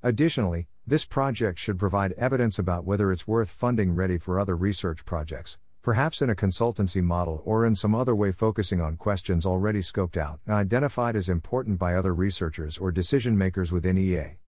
Additionally, 0.03 0.67
this 0.87 1.05
project 1.05 1.59
should 1.59 1.79
provide 1.79 2.13
evidence 2.13 2.59
about 2.59 2.87
whether 2.87 3.13
it's 3.13 3.29
worth 3.29 3.51
funding 3.51 3.95
ready 3.95 4.17
for 4.17 4.41
other 4.41 4.57
research 4.57 5.05
projects, 5.05 5.59
perhaps 5.83 6.23
in 6.23 6.31
a 6.31 6.35
consultancy 6.35 7.03
model 7.03 7.43
or 7.45 7.67
in 7.67 7.75
some 7.75 7.95
other 7.95 8.15
way 8.15 8.33
focusing 8.33 8.81
on 8.81 8.97
questions 8.97 9.45
already 9.45 9.81
scoped 9.81 10.17
out 10.17 10.41
and 10.47 10.55
identified 10.55 11.15
as 11.15 11.29
important 11.29 11.79
by 11.79 11.95
other 11.95 12.15
researchers 12.15 12.79
or 12.79 12.91
decision 12.91 13.37
makers 13.37 13.71
within 13.71 13.99
EA. 13.99 14.39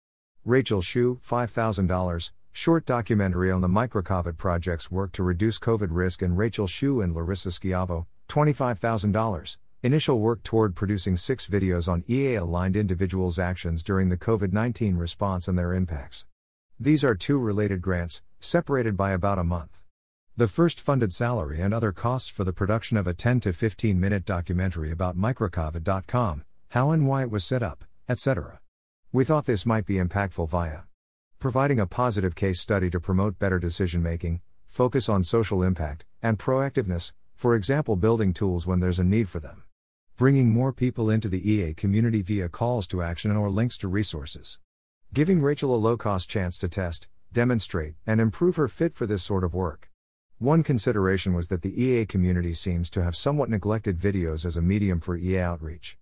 Rachel 0.46 0.80
Shu, 0.80 1.20
$5,000, 1.28 2.32
short 2.52 2.86
documentary 2.86 3.50
on 3.50 3.60
the 3.60 3.68
microCOVID 3.68 4.38
project's 4.38 4.90
work 4.90 5.12
to 5.12 5.22
reduce 5.22 5.58
COVID 5.58 5.88
risk, 5.90 6.22
and 6.22 6.38
Rachel 6.38 6.66
Shu 6.66 7.02
and 7.02 7.14
Larissa 7.14 7.50
Schiavo, 7.50 8.06
$25,000. 8.30 9.58
Initial 9.80 10.18
work 10.18 10.42
toward 10.42 10.74
producing 10.74 11.16
six 11.16 11.46
videos 11.46 11.88
on 11.88 12.02
EA 12.08 12.34
aligned 12.34 12.74
individuals' 12.74 13.38
actions 13.38 13.84
during 13.84 14.08
the 14.08 14.16
COVID 14.16 14.52
19 14.52 14.96
response 14.96 15.46
and 15.46 15.56
their 15.56 15.72
impacts. 15.72 16.26
These 16.80 17.04
are 17.04 17.14
two 17.14 17.38
related 17.38 17.80
grants, 17.80 18.20
separated 18.40 18.96
by 18.96 19.12
about 19.12 19.38
a 19.38 19.44
month. 19.44 19.78
The 20.36 20.48
first 20.48 20.80
funded 20.80 21.12
salary 21.12 21.60
and 21.60 21.72
other 21.72 21.92
costs 21.92 22.28
for 22.28 22.42
the 22.42 22.52
production 22.52 22.96
of 22.96 23.06
a 23.06 23.14
10 23.14 23.38
to 23.38 23.52
15 23.52 24.00
minute 24.00 24.24
documentary 24.24 24.90
about 24.90 25.16
microcovid.com, 25.16 26.44
how 26.70 26.90
and 26.90 27.06
why 27.06 27.22
it 27.22 27.30
was 27.30 27.44
set 27.44 27.62
up, 27.62 27.84
etc. 28.08 28.58
We 29.12 29.24
thought 29.24 29.46
this 29.46 29.64
might 29.64 29.86
be 29.86 29.94
impactful 29.94 30.48
via 30.48 30.86
providing 31.38 31.78
a 31.78 31.86
positive 31.86 32.34
case 32.34 32.60
study 32.60 32.90
to 32.90 32.98
promote 32.98 33.38
better 33.38 33.60
decision 33.60 34.02
making, 34.02 34.40
focus 34.66 35.08
on 35.08 35.22
social 35.22 35.62
impact, 35.62 36.04
and 36.20 36.36
proactiveness, 36.36 37.12
for 37.36 37.54
example, 37.54 37.94
building 37.94 38.34
tools 38.34 38.66
when 38.66 38.80
there's 38.80 38.98
a 38.98 39.04
need 39.04 39.28
for 39.28 39.38
them. 39.38 39.62
Bringing 40.18 40.50
more 40.50 40.72
people 40.72 41.10
into 41.10 41.28
the 41.28 41.48
EA 41.48 41.74
community 41.74 42.22
via 42.22 42.48
calls 42.48 42.88
to 42.88 43.02
action 43.02 43.30
or 43.36 43.48
links 43.50 43.78
to 43.78 43.86
resources. 43.86 44.58
Giving 45.14 45.40
Rachel 45.40 45.72
a 45.72 45.78
low 45.78 45.96
cost 45.96 46.28
chance 46.28 46.58
to 46.58 46.68
test, 46.68 47.06
demonstrate, 47.32 47.94
and 48.04 48.20
improve 48.20 48.56
her 48.56 48.66
fit 48.66 48.94
for 48.94 49.06
this 49.06 49.22
sort 49.22 49.44
of 49.44 49.54
work. 49.54 49.92
One 50.38 50.64
consideration 50.64 51.34
was 51.34 51.46
that 51.50 51.62
the 51.62 51.80
EA 51.80 52.04
community 52.04 52.52
seems 52.52 52.90
to 52.90 53.02
have 53.04 53.14
somewhat 53.14 53.48
neglected 53.48 53.96
videos 53.96 54.44
as 54.44 54.56
a 54.56 54.60
medium 54.60 54.98
for 54.98 55.16
EA 55.16 55.38
outreach. 55.38 55.96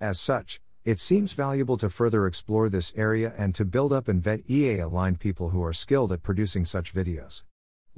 As 0.00 0.18
such, 0.18 0.62
it 0.86 0.98
seems 0.98 1.34
valuable 1.34 1.76
to 1.76 1.90
further 1.90 2.26
explore 2.26 2.70
this 2.70 2.94
area 2.96 3.34
and 3.36 3.54
to 3.54 3.66
build 3.66 3.92
up 3.92 4.08
and 4.08 4.24
vet 4.24 4.48
EA 4.48 4.78
aligned 4.78 5.20
people 5.20 5.50
who 5.50 5.62
are 5.62 5.74
skilled 5.74 6.10
at 6.10 6.22
producing 6.22 6.64
such 6.64 6.94
videos. 6.94 7.42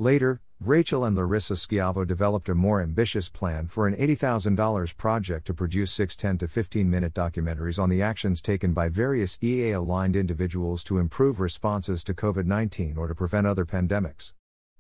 Later, 0.01 0.41
Rachel 0.61 1.05
and 1.05 1.15
Larissa 1.15 1.53
Schiavo 1.53 2.07
developed 2.07 2.49
a 2.49 2.55
more 2.55 2.81
ambitious 2.81 3.29
plan 3.29 3.67
for 3.67 3.87
an 3.87 3.95
$80,000 3.95 4.97
project 4.97 5.47
to 5.47 5.53
produce 5.53 5.93
six 5.93 6.17
10 6.17 6.39
to 6.39 6.49
15 6.49 6.89
minute 6.89 7.13
documentaries 7.13 7.79
on 7.79 7.91
the 7.91 8.01
actions 8.01 8.41
taken 8.41 8.73
by 8.73 8.89
various 8.89 9.39
EA 9.43 9.73
aligned 9.73 10.17
individuals 10.17 10.83
to 10.85 10.97
improve 10.97 11.39
responses 11.39 12.03
to 12.05 12.15
COVID 12.15 12.47
19 12.47 12.97
or 12.97 13.09
to 13.09 13.15
prevent 13.15 13.47
other 13.47 13.67
pandemics. 13.67 14.33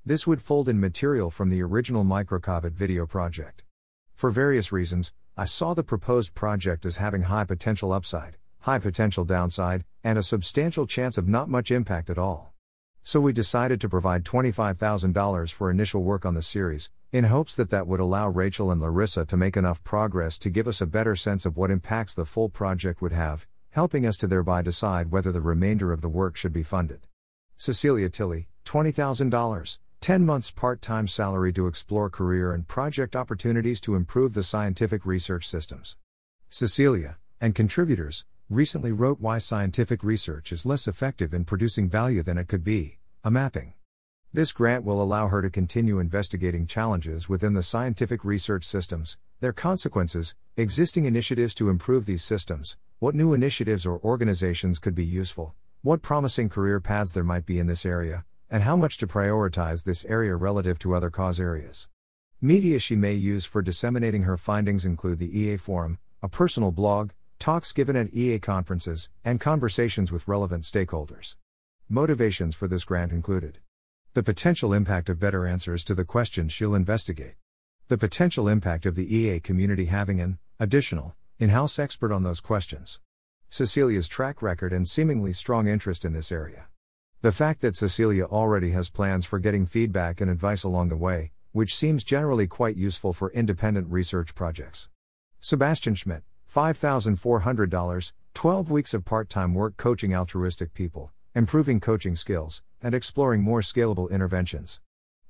This 0.06 0.26
would 0.26 0.40
fold 0.40 0.70
in 0.70 0.80
material 0.80 1.30
from 1.30 1.50
the 1.50 1.60
original 1.60 2.02
MicroCOVID 2.02 2.72
video 2.72 3.04
project. 3.04 3.62
For 4.14 4.30
various 4.30 4.72
reasons, 4.72 5.12
I 5.36 5.44
saw 5.44 5.74
the 5.74 5.84
proposed 5.84 6.34
project 6.34 6.86
as 6.86 6.96
having 6.96 7.24
high 7.24 7.44
potential 7.44 7.92
upside, 7.92 8.38
high 8.60 8.78
potential 8.78 9.26
downside, 9.26 9.84
and 10.02 10.18
a 10.18 10.22
substantial 10.22 10.86
chance 10.86 11.18
of 11.18 11.28
not 11.28 11.50
much 11.50 11.70
impact 11.70 12.08
at 12.08 12.16
all. 12.16 12.49
So 13.02 13.20
we 13.20 13.32
decided 13.32 13.80
to 13.80 13.88
provide 13.88 14.24
$25,000 14.24 15.52
for 15.52 15.70
initial 15.70 16.02
work 16.02 16.26
on 16.26 16.34
the 16.34 16.42
series, 16.42 16.90
in 17.12 17.24
hopes 17.24 17.56
that 17.56 17.70
that 17.70 17.86
would 17.86 17.98
allow 17.98 18.28
Rachel 18.28 18.70
and 18.70 18.80
Larissa 18.80 19.24
to 19.26 19.36
make 19.36 19.56
enough 19.56 19.82
progress 19.82 20.38
to 20.38 20.50
give 20.50 20.68
us 20.68 20.80
a 20.80 20.86
better 20.86 21.16
sense 21.16 21.46
of 21.46 21.56
what 21.56 21.70
impacts 21.70 22.14
the 22.14 22.26
full 22.26 22.48
project 22.48 23.02
would 23.02 23.12
have, 23.12 23.46
helping 23.70 24.06
us 24.06 24.16
to 24.18 24.26
thereby 24.26 24.62
decide 24.62 25.10
whether 25.10 25.32
the 25.32 25.40
remainder 25.40 25.92
of 25.92 26.02
the 26.02 26.08
work 26.08 26.36
should 26.36 26.52
be 26.52 26.62
funded. 26.62 27.06
Cecilia 27.56 28.10
Tilli, 28.10 28.46
$20,000, 28.64 29.78
10 30.00 30.24
months 30.24 30.50
part 30.50 30.80
time 30.80 31.08
salary 31.08 31.52
to 31.52 31.66
explore 31.66 32.08
career 32.10 32.52
and 32.52 32.68
project 32.68 33.16
opportunities 33.16 33.80
to 33.80 33.96
improve 33.96 34.34
the 34.34 34.42
scientific 34.42 35.04
research 35.04 35.48
systems. 35.48 35.96
Cecilia, 36.48 37.18
and 37.40 37.54
contributors, 37.54 38.24
recently 38.50 38.90
wrote 38.90 39.20
Why 39.20 39.38
Scientific 39.38 40.02
Research 40.02 40.50
is 40.50 40.66
Less 40.66 40.88
Effective 40.88 41.32
in 41.32 41.44
Producing 41.44 41.88
Value 41.88 42.24
Than 42.24 42.36
It 42.36 42.48
Could 42.48 42.64
Be, 42.64 42.98
a 43.22 43.30
mapping. 43.30 43.74
This 44.32 44.50
grant 44.50 44.84
will 44.84 45.00
allow 45.00 45.28
her 45.28 45.40
to 45.40 45.48
continue 45.48 46.00
investigating 46.00 46.66
challenges 46.66 47.28
within 47.28 47.54
the 47.54 47.62
scientific 47.62 48.24
research 48.24 48.64
systems, 48.64 49.18
their 49.38 49.52
consequences, 49.52 50.34
existing 50.56 51.04
initiatives 51.04 51.54
to 51.54 51.68
improve 51.68 52.06
these 52.06 52.24
systems, 52.24 52.76
what 52.98 53.14
new 53.14 53.34
initiatives 53.34 53.86
or 53.86 54.00
organizations 54.02 54.80
could 54.80 54.96
be 54.96 55.04
useful, 55.04 55.54
what 55.82 56.02
promising 56.02 56.48
career 56.48 56.80
paths 56.80 57.12
there 57.12 57.22
might 57.22 57.46
be 57.46 57.60
in 57.60 57.68
this 57.68 57.86
area, 57.86 58.24
and 58.50 58.64
how 58.64 58.74
much 58.74 58.98
to 58.98 59.06
prioritize 59.06 59.84
this 59.84 60.04
area 60.06 60.34
relative 60.34 60.76
to 60.76 60.92
other 60.92 61.08
cause 61.08 61.38
areas. 61.38 61.86
Media 62.40 62.80
she 62.80 62.96
may 62.96 63.14
use 63.14 63.44
for 63.44 63.62
disseminating 63.62 64.24
her 64.24 64.36
findings 64.36 64.84
include 64.84 65.20
the 65.20 65.38
EA 65.38 65.56
Forum, 65.56 66.00
a 66.20 66.28
personal 66.28 66.72
blog, 66.72 67.12
talks 67.40 67.72
given 67.72 67.96
at 67.96 68.12
EA 68.12 68.38
conferences, 68.38 69.08
and 69.24 69.40
conversations 69.40 70.12
with 70.12 70.28
relevant 70.28 70.62
stakeholders. 70.62 71.36
Motivations 71.88 72.54
for 72.54 72.68
this 72.68 72.84
grant 72.84 73.10
included 73.10 73.58
the 74.12 74.22
potential 74.22 74.72
impact 74.74 75.08
of 75.08 75.18
better 75.18 75.46
answers 75.46 75.82
to 75.84 75.94
the 75.94 76.04
questions 76.04 76.52
she'll 76.52 76.74
investigate, 76.74 77.36
the 77.88 77.96
potential 77.96 78.46
impact 78.46 78.84
of 78.84 78.94
the 78.94 79.16
EA 79.16 79.40
community 79.40 79.86
having 79.86 80.20
an 80.20 80.38
additional 80.58 81.16
in 81.38 81.48
house 81.48 81.78
expert 81.78 82.12
on 82.12 82.24
those 82.24 82.40
questions, 82.40 83.00
Cecilia's 83.48 84.06
track 84.06 84.42
record 84.42 84.72
and 84.72 84.86
seemingly 84.86 85.32
strong 85.32 85.66
interest 85.66 86.04
in 86.04 86.12
this 86.12 86.30
area. 86.30 86.66
The 87.22 87.32
fact 87.32 87.62
that 87.62 87.76
Cecilia 87.76 88.24
already 88.24 88.72
has 88.72 88.90
plans 88.90 89.24
for 89.24 89.38
getting 89.38 89.64
feedback 89.64 90.20
and 90.20 90.30
advice 90.30 90.62
along 90.62 90.90
the 90.90 90.96
way, 90.96 91.32
which 91.52 91.74
seems 91.74 92.04
generally 92.04 92.46
quite 92.46 92.76
useful 92.76 93.12
for 93.12 93.32
independent 93.32 93.88
research 93.88 94.34
projects. 94.34 94.88
Sebastian 95.40 95.94
Schmidt, 95.94 96.22
$5,400, 96.50 98.12
12 98.34 98.70
weeks 98.72 98.92
of 98.92 99.04
part 99.04 99.28
time 99.28 99.54
work 99.54 99.76
coaching 99.76 100.12
altruistic 100.12 100.74
people, 100.74 101.12
improving 101.32 101.78
coaching 101.78 102.16
skills, 102.16 102.62
and 102.82 102.92
exploring 102.92 103.40
more 103.40 103.60
scalable 103.60 104.10
interventions. 104.10 104.80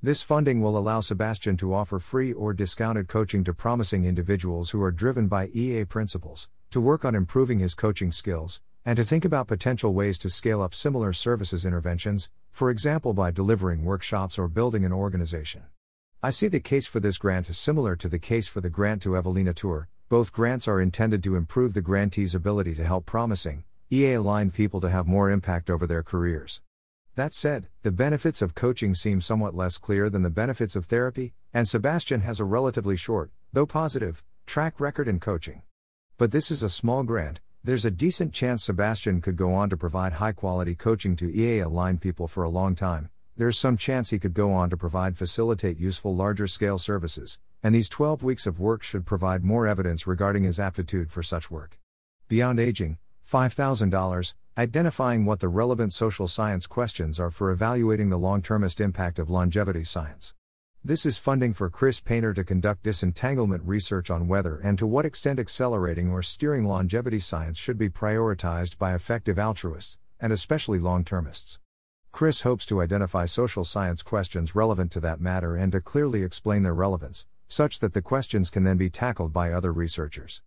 This 0.03 0.23
funding 0.23 0.63
will 0.63 0.79
allow 0.79 1.01
Sebastian 1.01 1.59
to 1.59 1.75
offer 1.75 1.99
free 1.99 2.33
or 2.33 2.55
discounted 2.55 3.07
coaching 3.07 3.45
to 3.45 3.53
promising 3.53 4.07
individuals 4.07 4.71
who 4.71 4.81
are 4.83 4.91
driven 4.91 5.29
by 5.29 5.49
EA 5.49 5.85
principles, 5.85 6.49
to 6.71 6.81
work 6.81 7.05
on 7.05 7.15
improving 7.15 7.59
his 7.59 7.75
coaching 7.75 8.11
skills, 8.11 8.63
and 8.87 8.97
to 8.97 9.05
think 9.05 9.27
about 9.27 9.47
potential 9.47 9.93
ways 9.93 10.17
to 10.17 10.31
scale 10.31 10.63
up 10.63 10.75
similar 10.75 11.13
services 11.13 11.67
interventions, 11.67 12.31
for 12.51 12.71
example 12.71 13.13
by 13.13 13.31
delivering 13.31 13.85
workshops 13.85 14.39
or 14.39 14.49
building 14.49 14.87
an 14.87 14.93
organization. 14.93 15.65
I 16.23 16.31
see 16.31 16.49
the 16.49 16.61
case 16.61 16.87
for 16.87 16.99
this 17.01 17.19
grant 17.19 17.51
as 17.51 17.59
similar 17.59 17.95
to 17.97 18.09
the 18.09 18.19
case 18.19 18.49
for 18.49 18.63
the 18.63 18.71
grant 18.71 19.03
to 19.03 19.19
Evelina 19.19 19.53
Tour, 19.53 19.89
both 20.11 20.33
grants 20.33 20.67
are 20.67 20.81
intended 20.81 21.23
to 21.23 21.37
improve 21.37 21.73
the 21.73 21.81
grantee's 21.81 22.35
ability 22.35 22.75
to 22.75 22.83
help 22.83 23.07
promising, 23.07 23.63
EA 23.93 24.15
aligned 24.15 24.53
people 24.53 24.81
to 24.81 24.91
have 24.91 25.07
more 25.07 25.31
impact 25.31 25.71
over 25.71 25.87
their 25.87 26.03
careers. 26.03 26.61
That 27.15 27.33
said, 27.33 27.69
the 27.83 27.93
benefits 27.93 28.43
of 28.43 28.57
coaching 28.57 28.93
seem 28.97 29.21
somewhat 29.21 29.55
less 29.55 29.79
clear 29.79 30.11
than 30.11 30.25
the 30.25 30.29
benefits 30.29 30.75
of 30.75 30.87
therapy, 30.87 31.33
and 31.55 31.69
Sebastian 31.69 32.23
has 32.23 32.41
a 32.41 32.45
relatively 32.45 32.97
short, 32.97 33.31
though 33.53 33.67
positive, 33.67 34.25
track 34.47 34.81
record 34.81 35.07
in 35.07 35.21
coaching. 35.21 35.63
But 36.19 36.33
this 36.33 36.51
is 36.51 36.65
a 36.65 36.69
small 36.69 37.05
grant, 37.05 37.39
there's 37.63 37.85
a 37.85 37.91
decent 37.93 38.33
chance 38.33 38.65
Sebastian 38.65 39.21
could 39.21 39.37
go 39.37 39.55
on 39.55 39.71
to 39.71 39.77
provide 39.77 40.15
high 40.15 40.33
quality 40.33 40.75
coaching 40.75 41.15
to 41.17 41.33
EA 41.33 41.61
aligned 41.61 42.01
people 42.01 42.27
for 42.27 42.43
a 42.43 42.51
long 42.51 42.75
time. 42.75 43.11
There's 43.37 43.57
some 43.57 43.77
chance 43.77 44.11
he 44.11 44.19
could 44.19 44.35
go 44.35 44.53
on 44.53 44.71
to 44.71 44.77
provide 44.77 45.17
facilitate 45.17 45.79
useful 45.79 46.17
larger 46.17 46.49
scale 46.49 46.79
services, 46.79 47.39
and 47.63 47.75
these 47.75 47.89
12 47.89 48.23
weeks 48.23 48.47
of 48.47 48.59
work 48.59 48.83
should 48.83 49.05
provide 49.05 49.45
more 49.45 49.67
evidence 49.67 50.07
regarding 50.07 50.45
his 50.45 50.59
aptitude 50.59 51.11
for 51.11 51.23
such 51.23 51.51
work. 51.51 51.79
Beyond 52.29 52.59
aging, 52.59 52.99
$5,000, 53.27 54.35
identifying 54.57 55.25
what 55.25 55.41
the 55.41 55.49
relevant 55.49 55.93
social 55.93 56.27
science 56.27 56.67
questions 56.67 57.21
are 57.21 57.31
for 57.31 57.51
evaluating 57.51 58.09
the 58.11 58.19
long 58.19 58.43
termist 58.43 58.81
impact 58.81 59.19
of 59.19 59.31
longevity 59.31 59.85
science. 59.85 60.35
This 60.83 61.05
is 61.05 61.19
funding 61.19 61.53
for 61.53 61.69
Chris 61.69 62.01
Painter 62.01 62.33
to 62.33 62.43
conduct 62.43 62.83
disentanglement 62.83 63.63
research 63.65 64.11
on 64.11 64.29
whether 64.29 64.57
and 64.57 64.79
to 64.79 64.87
what 64.87 65.05
extent 65.05 65.39
accelerating 65.39 66.11
or 66.11 66.23
steering 66.23 66.65
longevity 66.65 67.21
science 67.21 67.59
should 67.59 67.77
be 67.77 67.91
prioritized 67.91 68.79
by 68.79 68.95
effective 68.95 69.39
altruists, 69.39 69.99
and 70.19 70.33
especially 70.33 70.79
long 70.79 71.05
termists. 71.05 71.59
Chris 72.13 72.43
hopes 72.43 72.67
to 72.67 72.81
identify 72.81 73.27
social 73.27 73.65
science 73.65 74.03
questions 74.03 74.55
relevant 74.55 74.91
to 74.91 75.01
that 75.01 75.21
matter 75.21 75.55
and 75.55 75.71
to 75.73 75.81
clearly 75.81 76.23
explain 76.23 76.63
their 76.63 76.75
relevance, 76.75 77.27
such 77.51 77.81
that 77.81 77.95
the 77.95 78.01
questions 78.01 78.49
can 78.49 78.63
then 78.63 78.77
be 78.77 78.89
tackled 78.89 79.33
by 79.33 79.53
other 79.53 79.73
researchers. 79.73 80.41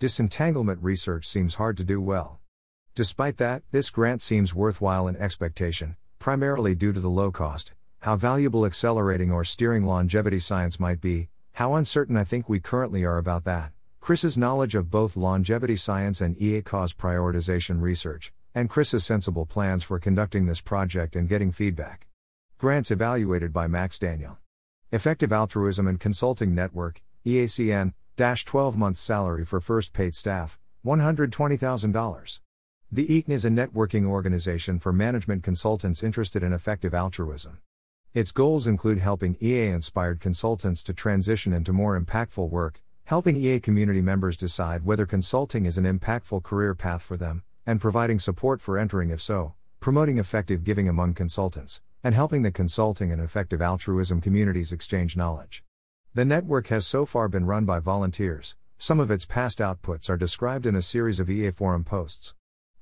Disentanglement 0.00 0.82
research 0.82 1.26
seems 1.26 1.54
hard 1.54 1.76
to 1.76 1.84
do 1.84 2.00
well. 2.00 2.40
Despite 2.96 3.36
that, 3.36 3.62
this 3.70 3.90
grant 3.90 4.22
seems 4.22 4.56
worthwhile 4.56 5.06
in 5.06 5.14
expectation, 5.16 5.96
primarily 6.18 6.74
due 6.74 6.92
to 6.92 6.98
the 6.98 7.08
low 7.08 7.30
cost, 7.30 7.74
how 8.00 8.16
valuable 8.16 8.66
accelerating 8.66 9.30
or 9.30 9.44
steering 9.44 9.86
longevity 9.86 10.40
science 10.40 10.80
might 10.80 11.00
be, 11.00 11.28
how 11.52 11.74
uncertain 11.74 12.16
I 12.16 12.24
think 12.24 12.48
we 12.48 12.58
currently 12.58 13.04
are 13.04 13.18
about 13.18 13.44
that, 13.44 13.72
Chris's 14.00 14.36
knowledge 14.36 14.74
of 14.74 14.90
both 14.90 15.16
longevity 15.16 15.76
science 15.76 16.20
and 16.20 16.36
EA 16.42 16.62
cause 16.62 16.92
prioritization 16.92 17.80
research, 17.80 18.32
and 18.52 18.68
Chris's 18.68 19.04
sensible 19.04 19.46
plans 19.46 19.84
for 19.84 20.00
conducting 20.00 20.46
this 20.46 20.60
project 20.60 21.14
and 21.14 21.28
getting 21.28 21.52
feedback. 21.52 22.08
Grants 22.58 22.90
evaluated 22.90 23.52
by 23.52 23.68
Max 23.68 23.96
Daniel. 23.98 24.38
Effective 24.90 25.34
Altruism 25.34 25.86
and 25.86 26.00
Consulting 26.00 26.54
Network, 26.54 27.02
EACN, 27.26 27.92
12 28.16 28.78
months 28.78 28.98
salary 28.98 29.44
for 29.44 29.60
first 29.60 29.92
paid 29.92 30.14
staff, 30.14 30.58
$120,000. 30.82 32.40
The 32.90 33.06
EACN 33.06 33.28
is 33.28 33.44
a 33.44 33.50
networking 33.50 34.06
organization 34.06 34.78
for 34.78 34.94
management 34.94 35.42
consultants 35.42 36.02
interested 36.02 36.42
in 36.42 36.54
effective 36.54 36.94
altruism. 36.94 37.58
Its 38.14 38.32
goals 38.32 38.66
include 38.66 38.98
helping 38.98 39.36
EA 39.42 39.66
inspired 39.66 40.20
consultants 40.20 40.82
to 40.84 40.94
transition 40.94 41.52
into 41.52 41.74
more 41.74 42.00
impactful 42.00 42.48
work, 42.48 42.80
helping 43.04 43.36
EA 43.36 43.60
community 43.60 44.00
members 44.00 44.38
decide 44.38 44.86
whether 44.86 45.04
consulting 45.04 45.66
is 45.66 45.76
an 45.76 45.84
impactful 45.84 46.42
career 46.42 46.74
path 46.74 47.02
for 47.02 47.18
them, 47.18 47.42
and 47.66 47.78
providing 47.78 48.18
support 48.18 48.62
for 48.62 48.78
entering 48.78 49.10
if 49.10 49.20
so, 49.20 49.52
promoting 49.80 50.16
effective 50.16 50.64
giving 50.64 50.88
among 50.88 51.12
consultants, 51.12 51.82
and 52.02 52.14
helping 52.14 52.42
the 52.42 52.50
consulting 52.50 53.10
and 53.10 53.20
effective 53.20 53.60
altruism 53.60 54.20
communities 54.20 54.72
exchange 54.72 55.16
knowledge. 55.16 55.64
The 56.14 56.24
network 56.24 56.68
has 56.68 56.86
so 56.86 57.04
far 57.04 57.28
been 57.28 57.46
run 57.46 57.64
by 57.64 57.80
volunteers. 57.80 58.56
Some 58.78 59.00
of 59.00 59.10
its 59.10 59.24
past 59.24 59.58
outputs 59.58 60.08
are 60.08 60.16
described 60.16 60.66
in 60.66 60.76
a 60.76 60.82
series 60.82 61.20
of 61.20 61.28
EA 61.28 61.50
Forum 61.50 61.84
posts. 61.84 62.34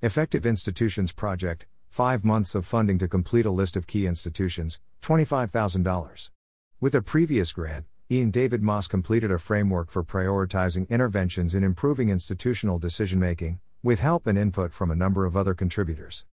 Effective 0.02 0.44
Institutions 0.44 1.12
Project 1.12 1.66
5 1.88 2.24
months 2.24 2.54
of 2.54 2.66
funding 2.66 2.98
to 2.98 3.08
complete 3.08 3.46
a 3.46 3.50
list 3.50 3.76
of 3.76 3.86
key 3.86 4.06
institutions, 4.06 4.80
$25,000. 5.02 6.30
With 6.78 6.94
a 6.94 7.00
previous 7.00 7.52
grant, 7.52 7.86
Ian 8.10 8.30
David 8.30 8.62
Moss 8.62 8.86
completed 8.86 9.30
a 9.30 9.38
framework 9.38 9.90
for 9.90 10.04
prioritizing 10.04 10.88
interventions 10.90 11.54
in 11.54 11.64
improving 11.64 12.10
institutional 12.10 12.78
decision 12.78 13.18
making, 13.18 13.60
with 13.82 14.00
help 14.00 14.26
and 14.26 14.36
input 14.36 14.72
from 14.72 14.90
a 14.90 14.94
number 14.94 15.24
of 15.24 15.36
other 15.36 15.54
contributors. 15.54 16.26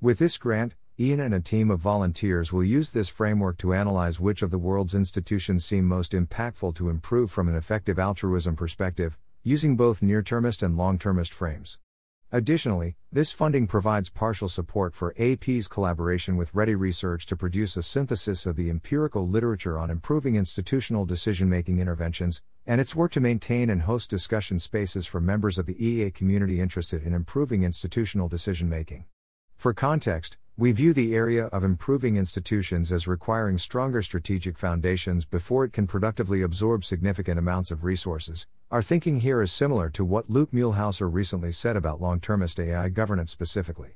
With 0.00 0.18
this 0.18 0.38
grant, 0.38 0.74
Ian 1.00 1.20
and 1.20 1.32
a 1.32 1.40
team 1.40 1.70
of 1.70 1.80
volunteers 1.80 2.52
will 2.52 2.62
use 2.62 2.90
this 2.90 3.08
framework 3.08 3.56
to 3.56 3.72
analyze 3.72 4.20
which 4.20 4.42
of 4.42 4.50
the 4.50 4.58
world's 4.58 4.92
institutions 4.92 5.64
seem 5.64 5.86
most 5.86 6.12
impactful 6.12 6.74
to 6.74 6.90
improve 6.90 7.30
from 7.30 7.48
an 7.48 7.54
effective 7.54 7.98
altruism 7.98 8.54
perspective, 8.54 9.18
using 9.42 9.76
both 9.76 10.02
near 10.02 10.20
termist 10.20 10.62
and 10.62 10.76
long 10.76 10.98
termist 10.98 11.32
frames. 11.32 11.78
Additionally, 12.30 12.96
this 13.10 13.32
funding 13.32 13.66
provides 13.66 14.10
partial 14.10 14.46
support 14.46 14.94
for 14.94 15.14
AP's 15.18 15.68
collaboration 15.68 16.36
with 16.36 16.54
Ready 16.54 16.74
Research 16.74 17.24
to 17.24 17.34
produce 17.34 17.78
a 17.78 17.82
synthesis 17.82 18.44
of 18.44 18.56
the 18.56 18.68
empirical 18.68 19.26
literature 19.26 19.78
on 19.78 19.88
improving 19.88 20.36
institutional 20.36 21.06
decision 21.06 21.48
making 21.48 21.78
interventions, 21.78 22.42
and 22.66 22.78
its 22.78 22.94
work 22.94 23.12
to 23.12 23.20
maintain 23.20 23.70
and 23.70 23.80
host 23.80 24.10
discussion 24.10 24.58
spaces 24.58 25.06
for 25.06 25.18
members 25.18 25.56
of 25.56 25.64
the 25.64 25.82
EA 25.82 26.10
community 26.10 26.60
interested 26.60 27.02
in 27.02 27.14
improving 27.14 27.62
institutional 27.62 28.28
decision 28.28 28.68
making. 28.68 29.06
For 29.56 29.72
context, 29.72 30.36
we 30.60 30.72
view 30.72 30.92
the 30.92 31.14
area 31.14 31.46
of 31.46 31.64
improving 31.64 32.18
institutions 32.18 32.92
as 32.92 33.08
requiring 33.08 33.56
stronger 33.56 34.02
strategic 34.02 34.58
foundations 34.58 35.24
before 35.24 35.64
it 35.64 35.72
can 35.72 35.86
productively 35.86 36.42
absorb 36.42 36.84
significant 36.84 37.38
amounts 37.38 37.70
of 37.70 37.82
resources. 37.82 38.46
Our 38.70 38.82
thinking 38.82 39.20
here 39.20 39.40
is 39.40 39.50
similar 39.50 39.88
to 39.88 40.04
what 40.04 40.28
Luke 40.28 40.50
Muehlhauser 40.52 41.10
recently 41.10 41.50
said 41.50 41.76
about 41.76 42.02
long 42.02 42.20
termist 42.20 42.60
AI 42.60 42.90
governance 42.90 43.30
specifically. 43.30 43.94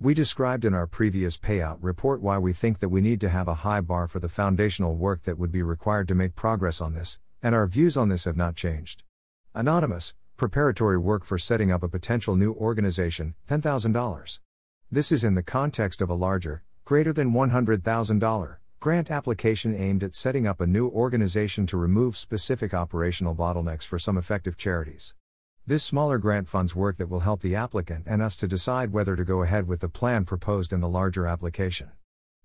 We 0.00 0.14
described 0.14 0.64
in 0.64 0.72
our 0.72 0.86
previous 0.86 1.36
payout 1.36 1.76
report 1.82 2.22
why 2.22 2.38
we 2.38 2.54
think 2.54 2.78
that 2.78 2.88
we 2.88 3.02
need 3.02 3.20
to 3.20 3.28
have 3.28 3.46
a 3.46 3.56
high 3.56 3.82
bar 3.82 4.08
for 4.08 4.18
the 4.18 4.30
foundational 4.30 4.94
work 4.96 5.24
that 5.24 5.38
would 5.38 5.52
be 5.52 5.62
required 5.62 6.08
to 6.08 6.14
make 6.14 6.34
progress 6.34 6.80
on 6.80 6.94
this, 6.94 7.18
and 7.42 7.54
our 7.54 7.66
views 7.66 7.98
on 7.98 8.08
this 8.08 8.24
have 8.24 8.34
not 8.34 8.56
changed. 8.56 9.02
Anonymous, 9.54 10.14
preparatory 10.38 10.96
work 10.96 11.26
for 11.26 11.36
setting 11.36 11.70
up 11.70 11.82
a 11.82 11.88
potential 11.88 12.34
new 12.34 12.54
organization, 12.54 13.34
$10,000. 13.46 14.38
This 14.90 15.12
is 15.12 15.22
in 15.22 15.34
the 15.34 15.42
context 15.42 16.00
of 16.00 16.08
a 16.08 16.14
larger, 16.14 16.62
greater 16.86 17.12
than 17.12 17.34
$100,000, 17.34 18.56
grant 18.80 19.10
application 19.10 19.74
aimed 19.74 20.02
at 20.02 20.14
setting 20.14 20.46
up 20.46 20.62
a 20.62 20.66
new 20.66 20.88
organization 20.88 21.66
to 21.66 21.76
remove 21.76 22.16
specific 22.16 22.72
operational 22.72 23.34
bottlenecks 23.34 23.82
for 23.82 23.98
some 23.98 24.16
effective 24.16 24.56
charities. 24.56 25.14
This 25.66 25.84
smaller 25.84 26.16
grant 26.16 26.48
funds 26.48 26.74
work 26.74 26.96
that 26.96 27.10
will 27.10 27.20
help 27.20 27.42
the 27.42 27.54
applicant 27.54 28.04
and 28.06 28.22
us 28.22 28.34
to 28.36 28.48
decide 28.48 28.90
whether 28.90 29.14
to 29.14 29.26
go 29.26 29.42
ahead 29.42 29.68
with 29.68 29.80
the 29.80 29.90
plan 29.90 30.24
proposed 30.24 30.72
in 30.72 30.80
the 30.80 30.88
larger 30.88 31.26
application. 31.26 31.90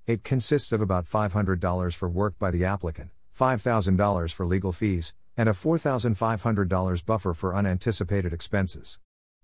It 0.05 0.25
consists 0.25 0.73
of 0.73 0.81
about 0.81 1.05
$500 1.05 1.95
for 1.95 2.09
work 2.09 2.37
by 2.39 2.51
the 2.51 2.65
applicant, 2.65 3.11
$5,000 3.39 4.33
for 4.33 4.45
legal 4.45 4.73
fees, 4.73 5.13
and 5.37 5.47
a 5.47 5.53
$4,500 5.53 7.05
buffer 7.05 7.33
for 7.33 7.55
unanticipated 7.55 8.33
expenses. 8.33 8.99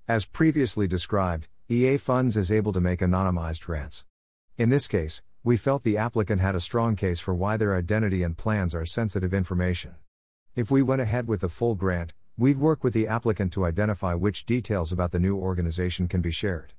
As 0.06 0.26
previously 0.26 0.86
described, 0.86 1.48
EA 1.72 1.98
Funds 1.98 2.36
is 2.36 2.52
able 2.52 2.74
to 2.74 2.82
make 2.82 3.00
anonymized 3.00 3.64
grants. 3.64 4.04
In 4.58 4.70
this 4.70 4.88
case, 4.88 5.22
we 5.44 5.56
felt 5.56 5.84
the 5.84 5.98
applicant 5.98 6.42
had 6.42 6.56
a 6.56 6.60
strong 6.60 6.96
case 6.96 7.20
for 7.20 7.36
why 7.36 7.58
their 7.58 7.76
identity 7.76 8.24
and 8.24 8.36
plans 8.36 8.74
are 8.74 8.88
sensitive 8.88 9.36
information. 9.36 9.94
If 10.56 10.72
we 10.72 10.82
went 10.82 11.04
ahead 11.04 11.28
with 11.28 11.42
the 11.42 11.48
full 11.48 11.76
grant, 11.76 12.14
we'd 12.40 12.58
work 12.58 12.84
with 12.84 12.96
the 12.96 13.08
applicant 13.08 13.54
to 13.54 13.66
identify 13.66 14.16
which 14.16 14.48
details 14.48 14.92
about 14.92 15.12
the 15.12 15.20
new 15.20 15.38
organization 15.38 16.08
can 16.08 16.22
be 16.22 16.32
shared. 16.32 16.74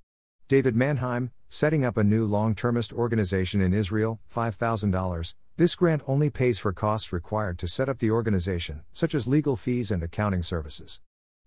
David 0.48 0.74
Manheim, 0.74 1.30
setting 1.48 1.84
up 1.84 1.96
a 1.96 2.02
new 2.02 2.26
long 2.26 2.56
termist 2.56 2.92
organization 2.92 3.60
in 3.60 3.72
Israel, 3.72 4.18
$5,000. 4.34 5.34
This 5.56 5.76
grant 5.76 6.02
only 6.08 6.30
pays 6.30 6.58
for 6.58 6.72
costs 6.72 7.12
required 7.12 7.60
to 7.60 7.68
set 7.68 7.88
up 7.88 8.00
the 8.00 8.10
organization, 8.10 8.82
such 8.90 9.14
as 9.14 9.28
legal 9.28 9.54
fees 9.54 9.92
and 9.92 10.02
accounting 10.02 10.42
services. 10.42 11.00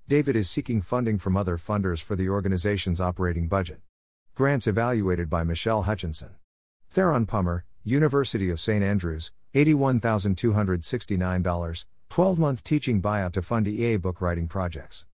David 0.09 0.35
is 0.35 0.49
seeking 0.49 0.81
funding 0.81 1.17
from 1.17 1.37
other 1.37 1.57
funders 1.57 2.03
for 2.03 2.17
the 2.17 2.27
organization's 2.27 2.99
operating 2.99 3.47
budget. 3.47 3.79
Grants 4.35 4.67
evaluated 4.67 5.29
by 5.29 5.45
Michelle 5.45 5.83
Hutchinson. 5.83 6.31
Theron 6.89 7.25
Pummer, 7.25 7.63
University 7.85 8.49
of 8.49 8.59
St. 8.59 8.83
Andrews, 8.83 9.31
$81,269, 9.55 11.85
12 12.09 12.37
month 12.37 12.65
teaching 12.65 13.01
buyout 13.01 13.31
to 13.31 13.41
fund 13.41 13.65
EA 13.65 13.95
book 13.95 14.19
writing 14.19 14.49
projects. 14.49 15.05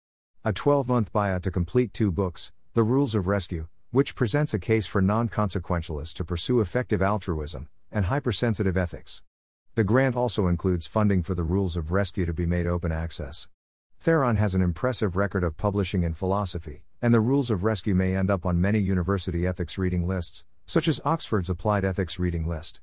A 0.42 0.55
12 0.55 0.88
month 0.88 1.12
buyout 1.12 1.42
to 1.42 1.51
complete 1.51 1.92
two 1.92 2.11
books, 2.11 2.51
The 2.72 2.83
Rules 2.83 3.14
of 3.14 3.27
Rescue, 3.27 3.66
which 3.90 4.14
presents 4.14 4.55
a 4.55 4.59
case 4.59 4.87
for 4.87 5.03
non 5.03 5.29
consequentialists 5.29 6.14
to 6.14 6.24
pursue 6.24 6.62
effective 6.62 7.03
altruism 7.03 7.68
and 7.92 8.07
hypersensitive 8.07 8.79
ethics. 8.79 9.22
The 9.74 9.85
grant 9.85 10.16
also 10.16 10.46
includes 10.46 10.87
funding 10.87 11.22
for 11.22 11.35
the 11.35 11.44
Rules 11.44 11.77
of 11.77 11.92
Rescue 11.92 12.24
to 12.24 12.33
be 12.33 12.46
made 12.46 12.66
open 12.66 12.90
access. 12.90 13.48
Theron 14.00 14.37
has 14.37 14.54
an 14.54 14.62
impressive 14.62 15.16
record 15.16 15.42
of 15.42 15.56
publishing 15.56 16.04
in 16.04 16.14
philosophy, 16.14 16.84
and 17.02 17.12
the 17.12 17.20
rules 17.20 17.50
of 17.50 17.64
rescue 17.64 17.96
may 17.96 18.14
end 18.14 18.30
up 18.30 18.46
on 18.46 18.61
many 18.61 18.78
university 18.78 19.44
ethics 19.44 19.76
reading 19.76 20.06
lists, 20.06 20.44
such 20.66 20.87
as 20.87 21.00
Oxford's 21.04 21.50
Applied 21.50 21.84
Ethics 21.84 22.16
Reading 22.16 22.46
List. 22.46 22.80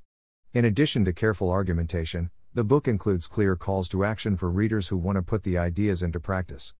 In 0.52 0.66
addition 0.66 1.06
to 1.06 1.14
careful 1.14 1.50
argumentation, 1.50 2.30
the 2.52 2.64
book 2.64 2.86
includes 2.86 3.26
clear 3.26 3.56
calls 3.56 3.88
to 3.88 4.04
action 4.04 4.36
for 4.36 4.50
readers 4.50 4.88
who 4.88 4.98
want 4.98 5.16
to 5.16 5.22
put 5.22 5.42
the 5.42 5.56
ideas 5.56 6.02
into 6.02 6.20
practice. 6.20 6.74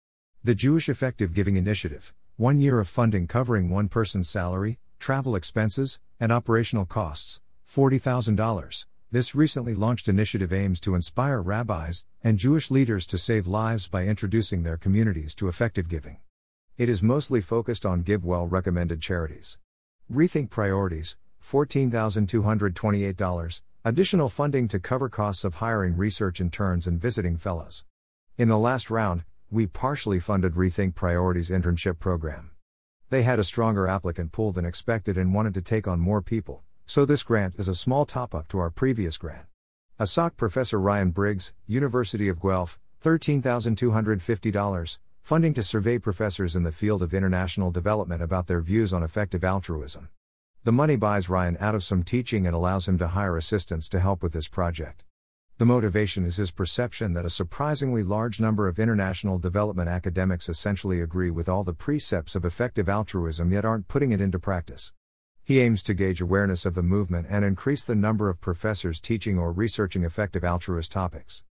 The 0.45 0.55
Jewish 0.55 0.91
Effective 0.91 1.33
Giving 1.33 1.57
Initiative 1.57 2.13
one 2.37 2.61
year 2.61 2.79
of 2.81 2.87
funding 2.87 3.27
covering 3.27 3.71
one 3.71 3.89
person's 3.89 4.29
salary, 4.29 4.79
travel 4.99 5.35
expenses, 5.35 5.99
and 6.21 6.31
operational 6.31 6.85
costs, 6.85 7.41
$40,000. 7.67 8.85
This 9.17 9.35
recently 9.35 9.75
launched 9.75 10.09
initiative 10.09 10.53
aims 10.53 10.79
to 10.81 10.95
inspire 10.95 11.41
rabbis 11.41 12.05
and 12.23 12.37
Jewish 12.37 12.71
leaders 12.71 13.07
to 13.07 13.17
save 13.17 13.47
lives 13.47 13.89
by 13.89 14.05
introducing 14.05 14.63
their 14.63 14.77
communities 14.77 15.35
to 15.37 15.49
effective 15.49 15.89
giving. 15.89 16.19
It 16.77 16.91
is 16.91 17.03
mostly 17.03 17.41
focused 17.41 17.87
on 17.87 18.05
GiveWell 18.05 18.53
recommended 18.53 19.01
charities. 19.01 19.57
Rethink 20.13 20.51
Priorities, 20.51 21.17
$14,228, 21.43 23.61
additional 23.87 24.29
funding 24.29 24.69
to 24.69 24.79
cover 24.79 25.09
costs 25.09 25.45
of 25.45 25.55
hiring 25.55 25.97
research 25.97 26.39
interns 26.39 26.87
and 26.87 27.01
visiting 27.01 27.39
fellows. 27.39 27.87
In 28.37 28.49
the 28.49 28.59
last 28.59 28.91
round, 28.91 29.25
we 29.51 29.67
partially 29.67 30.21
funded 30.21 30.57
Rethink 30.57 30.95
Priorities 30.95 31.49
internship 31.49 31.99
program. 31.99 32.51
They 33.09 33.23
had 33.23 33.39
a 33.39 33.45
stronger 33.45 33.89
applicant 33.89 34.33
pool 34.33 34.53
than 34.53 34.67
expected 34.67 35.17
and 35.17 35.33
wanted 35.33 35.55
to 35.55 35.63
take 35.63 35.89
on 35.89 36.01
more 36.01 36.21
people, 36.21 36.65
so 36.87 37.05
this 37.05 37.25
grant 37.25 37.57
is 37.59 37.67
a 37.67 37.75
small 37.75 38.07
top 38.07 38.33
up 38.35 38.47
to 38.49 38.59
our 38.59 38.71
previous 38.71 39.19
grant. 39.19 39.47
ASOC 39.99 40.37
Professor 40.37 40.79
Ryan 40.79 41.11
Briggs, 41.11 41.53
University 41.67 42.29
of 42.29 42.41
Guelph, 42.41 42.79
$13,250, 43.03 44.99
funding 45.21 45.53
to 45.55 45.63
survey 45.63 45.99
professors 45.99 46.55
in 46.55 46.63
the 46.63 46.71
field 46.71 47.03
of 47.03 47.13
international 47.13 47.73
development 47.73 48.23
about 48.23 48.47
their 48.47 48.61
views 48.61 48.93
on 48.93 49.03
effective 49.03 49.43
altruism. 49.43 50.09
The 50.63 50.73
money 50.73 50.95
buys 50.97 51.29
Ryan 51.29 51.57
out 51.59 51.75
of 51.75 51.83
some 51.83 52.05
teaching 52.05 52.47
and 52.47 52.55
allows 52.55 52.87
him 52.87 52.99
to 52.99 53.09
hire 53.09 53.37
assistants 53.37 53.89
to 53.89 54.01
help 54.01 54.23
with 54.23 54.33
this 54.33 54.49
project. 54.49 55.05
The 55.59 55.65
motivation 55.65 56.25
is 56.25 56.37
his 56.37 56.51
perception 56.51 57.15
that 57.15 57.25
a 57.25 57.31
surprisingly 57.31 58.03
large 58.03 58.41
number 58.41 58.69
of 58.69 58.79
international 58.79 59.39
development 59.39 59.89
academics 59.89 60.49
essentially 60.49 61.01
agree 61.01 61.31
with 61.31 61.49
all 61.49 61.65
the 61.65 61.73
precepts 61.73 62.37
of 62.37 62.45
effective 62.45 62.89
altruism 62.89 63.51
yet 63.51 63.65
aren't 63.65 63.89
putting 63.89 64.13
it 64.13 64.21
into 64.21 64.39
practice. 64.39 64.93
He 65.47 65.61
aims 65.61 65.83
to 65.85 65.95
gauge 65.95 66.21
awareness 66.21 66.67
of 66.67 66.75
the 66.75 66.83
movement 66.83 67.29
and 67.31 67.45
increase 67.45 67.85
the 67.85 67.95
number 67.95 68.29
of 68.29 68.41
professors 68.41 69.01
teaching 69.01 69.39
or 69.39 69.53
researching 69.53 70.03
effective 70.03 70.43
altruist 70.43 70.91
topics. 70.91 71.45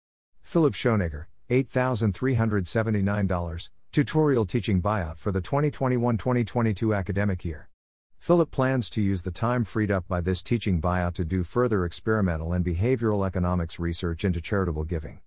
Philip 0.41 0.73
Schoenegger, 0.73 1.25
$8,379, 1.51 3.69
tutorial 3.91 4.47
teaching 4.47 4.81
buyout 4.81 5.19
for 5.19 5.31
the 5.31 5.41
2021 5.41 6.17
2022 6.17 6.91
academic 6.91 7.45
year. 7.45 7.69
Philip 8.17 8.49
plans 8.49 8.89
to 8.89 8.99
use 8.99 9.21
the 9.21 9.29
time 9.29 9.63
freed 9.63 9.91
up 9.91 10.07
by 10.07 10.21
this 10.21 10.41
teaching 10.41 10.81
buyout 10.81 11.13
to 11.13 11.23
do 11.23 11.43
further 11.43 11.85
experimental 11.85 12.51
and 12.51 12.65
behavioral 12.65 13.27
economics 13.27 13.77
research 13.77 14.25
into 14.25 14.41
charitable 14.41 14.85
giving. 14.85 15.19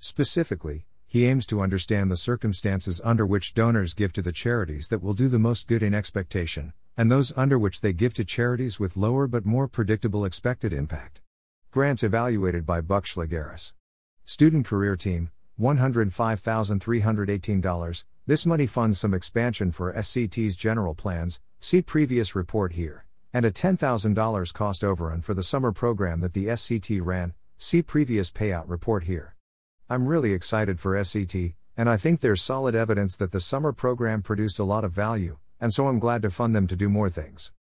Specifically, 0.00 0.86
he 1.06 1.24
aims 1.24 1.46
to 1.46 1.60
understand 1.60 2.10
the 2.10 2.16
circumstances 2.16 3.00
under 3.04 3.24
which 3.24 3.54
donors 3.54 3.94
give 3.94 4.12
to 4.14 4.22
the 4.22 4.32
charities 4.32 4.88
that 4.88 5.04
will 5.04 5.14
do 5.14 5.28
the 5.28 5.38
most 5.38 5.68
good 5.68 5.84
in 5.84 5.94
expectation, 5.94 6.72
and 6.98 7.10
those 7.10 7.32
under 7.36 7.58
which 7.60 7.80
they 7.80 7.92
give 7.92 8.12
to 8.12 8.24
charities 8.24 8.80
with 8.80 8.96
lower 8.96 9.28
but 9.28 9.46
more 9.46 9.68
predictable 9.68 10.24
expected 10.24 10.72
impact. 10.72 11.20
Grants 11.70 12.02
evaluated 12.02 12.66
by 12.66 12.80
Buck 12.80 13.04
Shlegeris. 13.04 13.72
Student 14.24 14.66
Career 14.66 14.96
Team, 14.96 15.30
$105,318. 15.60 18.04
This 18.26 18.44
money 18.44 18.66
funds 18.66 18.98
some 18.98 19.14
expansion 19.14 19.70
for 19.70 19.92
SCT's 19.92 20.56
general 20.56 20.96
plans, 20.96 21.38
see 21.60 21.82
previous 21.82 22.34
report 22.34 22.72
here, 22.72 23.04
and 23.32 23.46
a 23.46 23.52
$10,000 23.52 24.52
cost 24.52 24.82
overrun 24.82 25.22
for 25.22 25.34
the 25.34 25.44
summer 25.44 25.70
program 25.70 26.18
that 26.20 26.32
the 26.32 26.46
SCT 26.46 27.00
ran, 27.00 27.32
see 27.58 27.80
previous 27.80 28.32
payout 28.32 28.64
report 28.66 29.04
here. 29.04 29.36
I'm 29.88 30.08
really 30.08 30.32
excited 30.32 30.80
for 30.80 30.96
SCT, 30.96 31.54
and 31.76 31.88
I 31.88 31.96
think 31.96 32.18
there's 32.20 32.42
solid 32.42 32.74
evidence 32.74 33.16
that 33.16 33.30
the 33.30 33.40
summer 33.40 33.72
program 33.72 34.20
produced 34.20 34.58
a 34.58 34.64
lot 34.64 34.84
of 34.84 34.90
value, 34.92 35.38
and 35.60 35.72
so 35.72 35.88
I'm 35.88 35.98
glad 35.98 36.22
to 36.22 36.30
fund 36.30 36.54
them 36.54 36.66
to 36.66 36.76
do 36.76 36.88
more 36.88 37.10
things. 37.10 37.52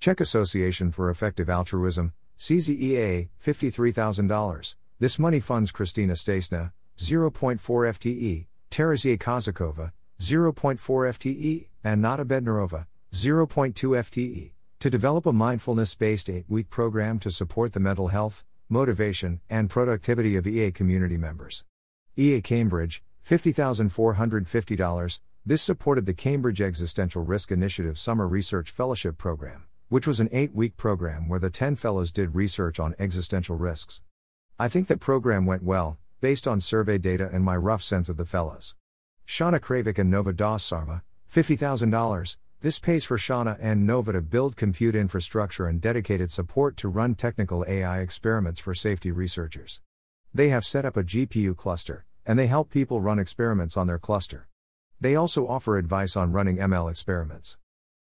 Czech 0.00 0.20
Association 0.20 0.92
for 0.92 1.10
Effective 1.10 1.48
Altruism, 1.48 2.12
CZEA, 2.38 3.28
$53,000. 3.42 4.76
This 4.98 5.18
money 5.18 5.40
funds 5.40 5.72
Kristina 5.72 6.12
Stasna, 6.12 6.72
0.4 6.98 7.58
FTE, 7.58 8.46
Teresia 8.70 9.18
Kozakova, 9.18 9.92
0.4 10.20 10.78
FTE, 10.78 11.68
and 11.84 12.00
Nada 12.02 12.24
Bednarova, 12.24 12.86
0.2 13.12 13.72
FTE, 13.74 14.52
to 14.80 14.90
develop 14.90 15.26
a 15.26 15.32
mindfulness 15.32 15.94
based 15.94 16.28
eight 16.28 16.44
week 16.48 16.70
program 16.70 17.18
to 17.18 17.30
support 17.30 17.72
the 17.72 17.80
mental 17.80 18.08
health, 18.08 18.44
motivation, 18.68 19.40
and 19.48 19.70
productivity 19.70 20.36
of 20.36 20.46
EA 20.46 20.70
community 20.72 21.16
members. 21.16 21.64
EA 22.16 22.40
Cambridge, 22.40 23.02
$50,450. 23.24 25.20
This 25.48 25.62
supported 25.62 26.06
the 26.06 26.12
Cambridge 26.12 26.60
Existential 26.60 27.22
Risk 27.22 27.52
Initiative 27.52 28.00
Summer 28.00 28.26
Research 28.26 28.68
Fellowship 28.68 29.16
Program, 29.16 29.62
which 29.88 30.04
was 30.04 30.18
an 30.18 30.28
eight 30.32 30.52
week 30.52 30.76
program 30.76 31.28
where 31.28 31.38
the 31.38 31.50
10 31.50 31.76
fellows 31.76 32.10
did 32.10 32.34
research 32.34 32.80
on 32.80 32.96
existential 32.98 33.54
risks. 33.54 34.02
I 34.58 34.66
think 34.66 34.88
that 34.88 34.98
program 34.98 35.46
went 35.46 35.62
well, 35.62 35.98
based 36.20 36.48
on 36.48 36.58
survey 36.58 36.98
data 36.98 37.30
and 37.32 37.44
my 37.44 37.56
rough 37.56 37.84
sense 37.84 38.08
of 38.08 38.16
the 38.16 38.24
fellows. 38.24 38.74
Shauna 39.24 39.60
Kravec 39.60 40.00
and 40.00 40.10
Nova 40.10 40.32
Das 40.32 40.64
Sarma, 40.64 41.04
$50,000. 41.32 42.38
This 42.60 42.80
pays 42.80 43.04
for 43.04 43.16
Shauna 43.16 43.56
and 43.60 43.86
Nova 43.86 44.14
to 44.14 44.22
build 44.22 44.56
compute 44.56 44.96
infrastructure 44.96 45.68
and 45.68 45.80
dedicated 45.80 46.32
support 46.32 46.76
to 46.78 46.88
run 46.88 47.14
technical 47.14 47.64
AI 47.68 48.00
experiments 48.00 48.58
for 48.58 48.74
safety 48.74 49.12
researchers. 49.12 49.80
They 50.34 50.48
have 50.48 50.66
set 50.66 50.84
up 50.84 50.96
a 50.96 51.04
GPU 51.04 51.56
cluster, 51.56 52.04
and 52.26 52.36
they 52.36 52.48
help 52.48 52.68
people 52.68 53.00
run 53.00 53.20
experiments 53.20 53.76
on 53.76 53.86
their 53.86 54.00
cluster. 54.00 54.48
They 54.98 55.14
also 55.14 55.46
offer 55.46 55.76
advice 55.76 56.16
on 56.16 56.32
running 56.32 56.56
ML 56.56 56.90
experiments. 56.90 57.58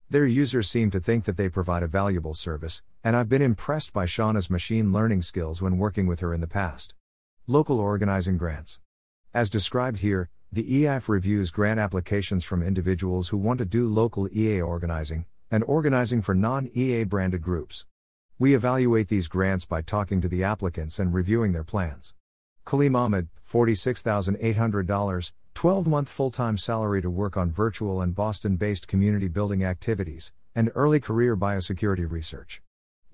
Their 0.10 0.26
users 0.26 0.70
seem 0.70 0.92
to 0.92 1.00
think 1.00 1.26
that 1.26 1.36
they 1.36 1.50
provide 1.50 1.84
a 1.84 1.88
valuable 1.88 2.34
service, 2.34 2.82
and 3.04 3.16
I've 3.16 3.28
been 3.28 3.42
impressed 3.42 3.92
by 3.92 4.06
Shauna's 4.06 4.50
machine 4.50 4.94
learning 4.94 5.24
skills 5.24 5.62
when 5.62 5.78
working 5.78 6.08
with 6.08 6.22
her 6.22 6.34
in 6.34 6.40
the 6.40 6.48
past. 6.48 6.96
Local 7.48 7.82
organizing 7.82 8.38
grants. 8.38 8.80
As 9.34 9.50
described 9.50 10.00
here, 10.00 10.30
the 10.54 10.64
EAF 10.64 11.10
reviews 11.10 11.52
grant 11.52 11.82
applications 11.82 12.46
from 12.46 12.64
individuals 12.64 13.28
who 13.30 13.38
want 13.38 13.58
to 13.58 13.66
do 13.66 13.90
local 13.90 14.30
EA 14.34 14.62
organizing 14.62 15.26
and 15.52 15.66
organizing 15.66 16.22
for 16.22 16.34
non 16.34 16.70
EA 16.74 17.04
branded 17.04 17.42
groups. 17.42 17.86
We 18.40 18.56
evaluate 18.56 19.10
these 19.10 19.28
grants 19.28 19.66
by 19.66 19.82
talking 19.82 20.22
to 20.22 20.30
the 20.30 20.46
applicants 20.46 20.98
and 20.98 21.14
reviewing 21.14 21.52
their 21.52 21.66
plans. 21.66 22.14
Khalim 22.66 22.96
Ahmed, 22.96 23.28
$46,800, 23.50 25.34
12 25.56 25.88
month 25.88 26.10
full 26.10 26.32
time 26.32 26.58
salary 26.58 27.02
to 27.02 27.10
work 27.10 27.38
on 27.38 27.50
virtual 27.50 28.02
and 28.02 28.14
Boston 28.14 28.58
based 28.58 28.90
community 28.90 29.30
building 29.30 29.64
activities, 29.64 30.34
and 30.54 30.70
early 30.76 31.00
career 31.00 31.38
biosecurity 31.38 32.12
research. 32.12 32.62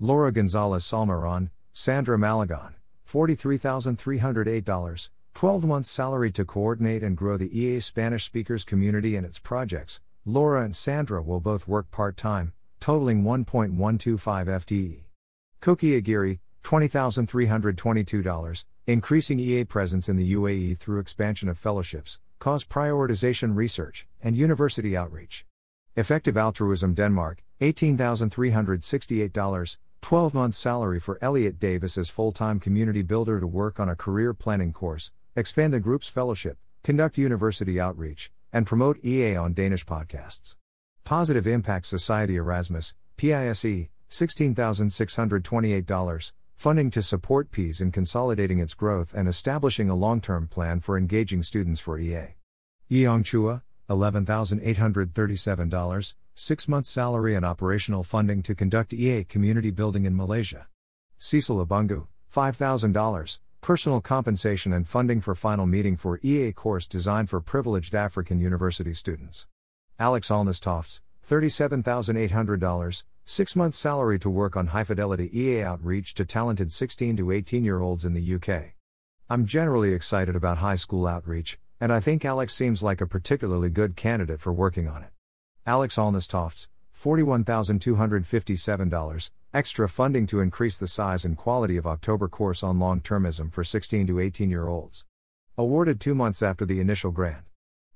Laura 0.00 0.32
Gonzalez 0.32 0.82
Salmerón, 0.82 1.50
Sandra 1.72 2.18
Malagon, 2.18 2.74
$43,308, 3.08 5.10
12 5.34 5.64
month 5.64 5.86
salary 5.86 6.32
to 6.32 6.44
coordinate 6.44 7.04
and 7.04 7.16
grow 7.16 7.36
the 7.36 7.56
EA 7.56 7.78
Spanish 7.78 8.24
speakers 8.24 8.64
community 8.64 9.14
and 9.14 9.24
its 9.24 9.38
projects. 9.38 10.00
Laura 10.26 10.64
and 10.64 10.74
Sandra 10.74 11.22
will 11.22 11.40
both 11.40 11.68
work 11.68 11.92
part 11.92 12.16
time, 12.16 12.52
totaling 12.80 13.22
1.125 13.22 13.78
FTE. 13.78 15.04
Koki 15.60 15.94
Aguirre, 15.94 16.40
$20,322, 16.64 18.64
increasing 18.88 19.38
EA 19.38 19.64
presence 19.64 20.08
in 20.08 20.16
the 20.16 20.32
UAE 20.32 20.76
through 20.76 20.98
expansion 20.98 21.48
of 21.48 21.56
fellowships, 21.56 22.18
cause 22.42 22.64
prioritization 22.64 23.54
research, 23.54 24.08
and 24.20 24.36
university 24.36 24.96
outreach. 24.96 25.46
Effective 25.94 26.36
Altruism 26.36 26.92
Denmark, 26.92 27.44
$18,368, 27.60 29.76
12 30.00 30.34
month 30.34 30.56
salary 30.56 30.98
for 30.98 31.20
Elliot 31.22 31.60
Davis 31.60 31.96
as 31.96 32.10
full 32.10 32.32
time 32.32 32.58
community 32.58 33.02
builder 33.02 33.38
to 33.38 33.46
work 33.46 33.78
on 33.78 33.88
a 33.88 33.94
career 33.94 34.34
planning 34.34 34.72
course, 34.72 35.12
expand 35.36 35.72
the 35.72 35.78
group's 35.78 36.08
fellowship, 36.08 36.58
conduct 36.82 37.16
university 37.16 37.78
outreach, 37.78 38.32
and 38.52 38.66
promote 38.66 38.98
EA 39.04 39.36
on 39.36 39.54
Danish 39.54 39.86
podcasts. 39.86 40.56
Positive 41.04 41.46
Impact 41.46 41.86
Society 41.86 42.34
Erasmus, 42.34 42.94
PISE, 43.18 43.86
$16,628, 44.10 46.32
funding 46.54 46.90
to 46.90 47.02
support 47.02 47.50
PEAS 47.50 47.80
in 47.80 47.90
consolidating 47.90 48.58
its 48.58 48.74
growth 48.74 49.14
and 49.14 49.28
establishing 49.28 49.90
a 49.90 49.94
long 49.94 50.20
term 50.20 50.48
plan 50.48 50.80
for 50.80 50.96
engaging 50.96 51.42
students 51.42 51.80
for 51.80 51.98
EA. 51.98 52.36
Yeong 52.90 53.24
Chua, 53.24 53.62
$11,837, 53.88 56.14
six 56.34 56.68
months 56.68 56.88
salary 56.88 57.34
and 57.34 57.44
operational 57.44 58.02
funding 58.02 58.42
to 58.42 58.54
conduct 58.54 58.92
EA 58.92 59.24
community 59.24 59.70
building 59.70 60.04
in 60.04 60.16
Malaysia. 60.16 60.66
Cecil 61.18 61.66
Abungu, 61.66 62.06
$5,000, 62.32 63.38
personal 63.60 64.00
compensation 64.00 64.72
and 64.72 64.88
funding 64.88 65.20
for 65.20 65.34
final 65.34 65.66
meeting 65.66 65.96
for 65.96 66.18
EA 66.22 66.52
course 66.52 66.86
designed 66.86 67.30
for 67.30 67.40
privileged 67.40 67.94
African 67.94 68.40
university 68.40 68.94
students. 68.94 69.46
Alex 69.98 70.30
Holness-Tofts, 70.30 71.02
$37,800, 71.28 73.04
six 73.24 73.54
months 73.54 73.78
salary 73.78 74.18
to 74.18 74.28
work 74.28 74.56
on 74.56 74.66
high 74.68 74.84
fidelity 74.84 75.30
EA 75.38 75.62
outreach 75.62 76.14
to 76.14 76.24
talented 76.24 76.72
16 76.72 77.16
to 77.16 77.30
18 77.30 77.64
year 77.64 77.80
olds 77.80 78.04
in 78.04 78.14
the 78.14 78.34
UK. 78.34 78.74
I'm 79.30 79.46
generally 79.46 79.94
excited 79.94 80.36
about 80.36 80.58
high 80.58 80.74
school 80.74 81.06
outreach, 81.06 81.58
and 81.80 81.92
I 81.92 82.00
think 82.00 82.24
Alex 82.24 82.52
seems 82.52 82.82
like 82.82 83.00
a 83.00 83.06
particularly 83.06 83.70
good 83.70 83.96
candidate 83.96 84.40
for 84.40 84.52
working 84.52 84.88
on 84.88 85.02
it. 85.02 85.10
Alex 85.64 85.96
Holness-Tofts, 85.96 86.68
$41,257, 86.94 89.30
extra 89.54 89.88
funding 89.88 90.26
to 90.26 90.40
increase 90.40 90.78
the 90.78 90.88
size 90.88 91.24
and 91.24 91.36
quality 91.36 91.76
of 91.76 91.86
October 91.86 92.28
course 92.28 92.62
on 92.62 92.78
long 92.78 93.00
termism 93.00 93.52
for 93.52 93.64
16 93.64 94.06
to 94.08 94.20
18 94.20 94.50
year 94.50 94.68
olds. 94.68 95.04
Awarded 95.56 96.00
two 96.00 96.14
months 96.14 96.42
after 96.42 96.64
the 96.64 96.80
initial 96.80 97.10
grant. 97.10 97.44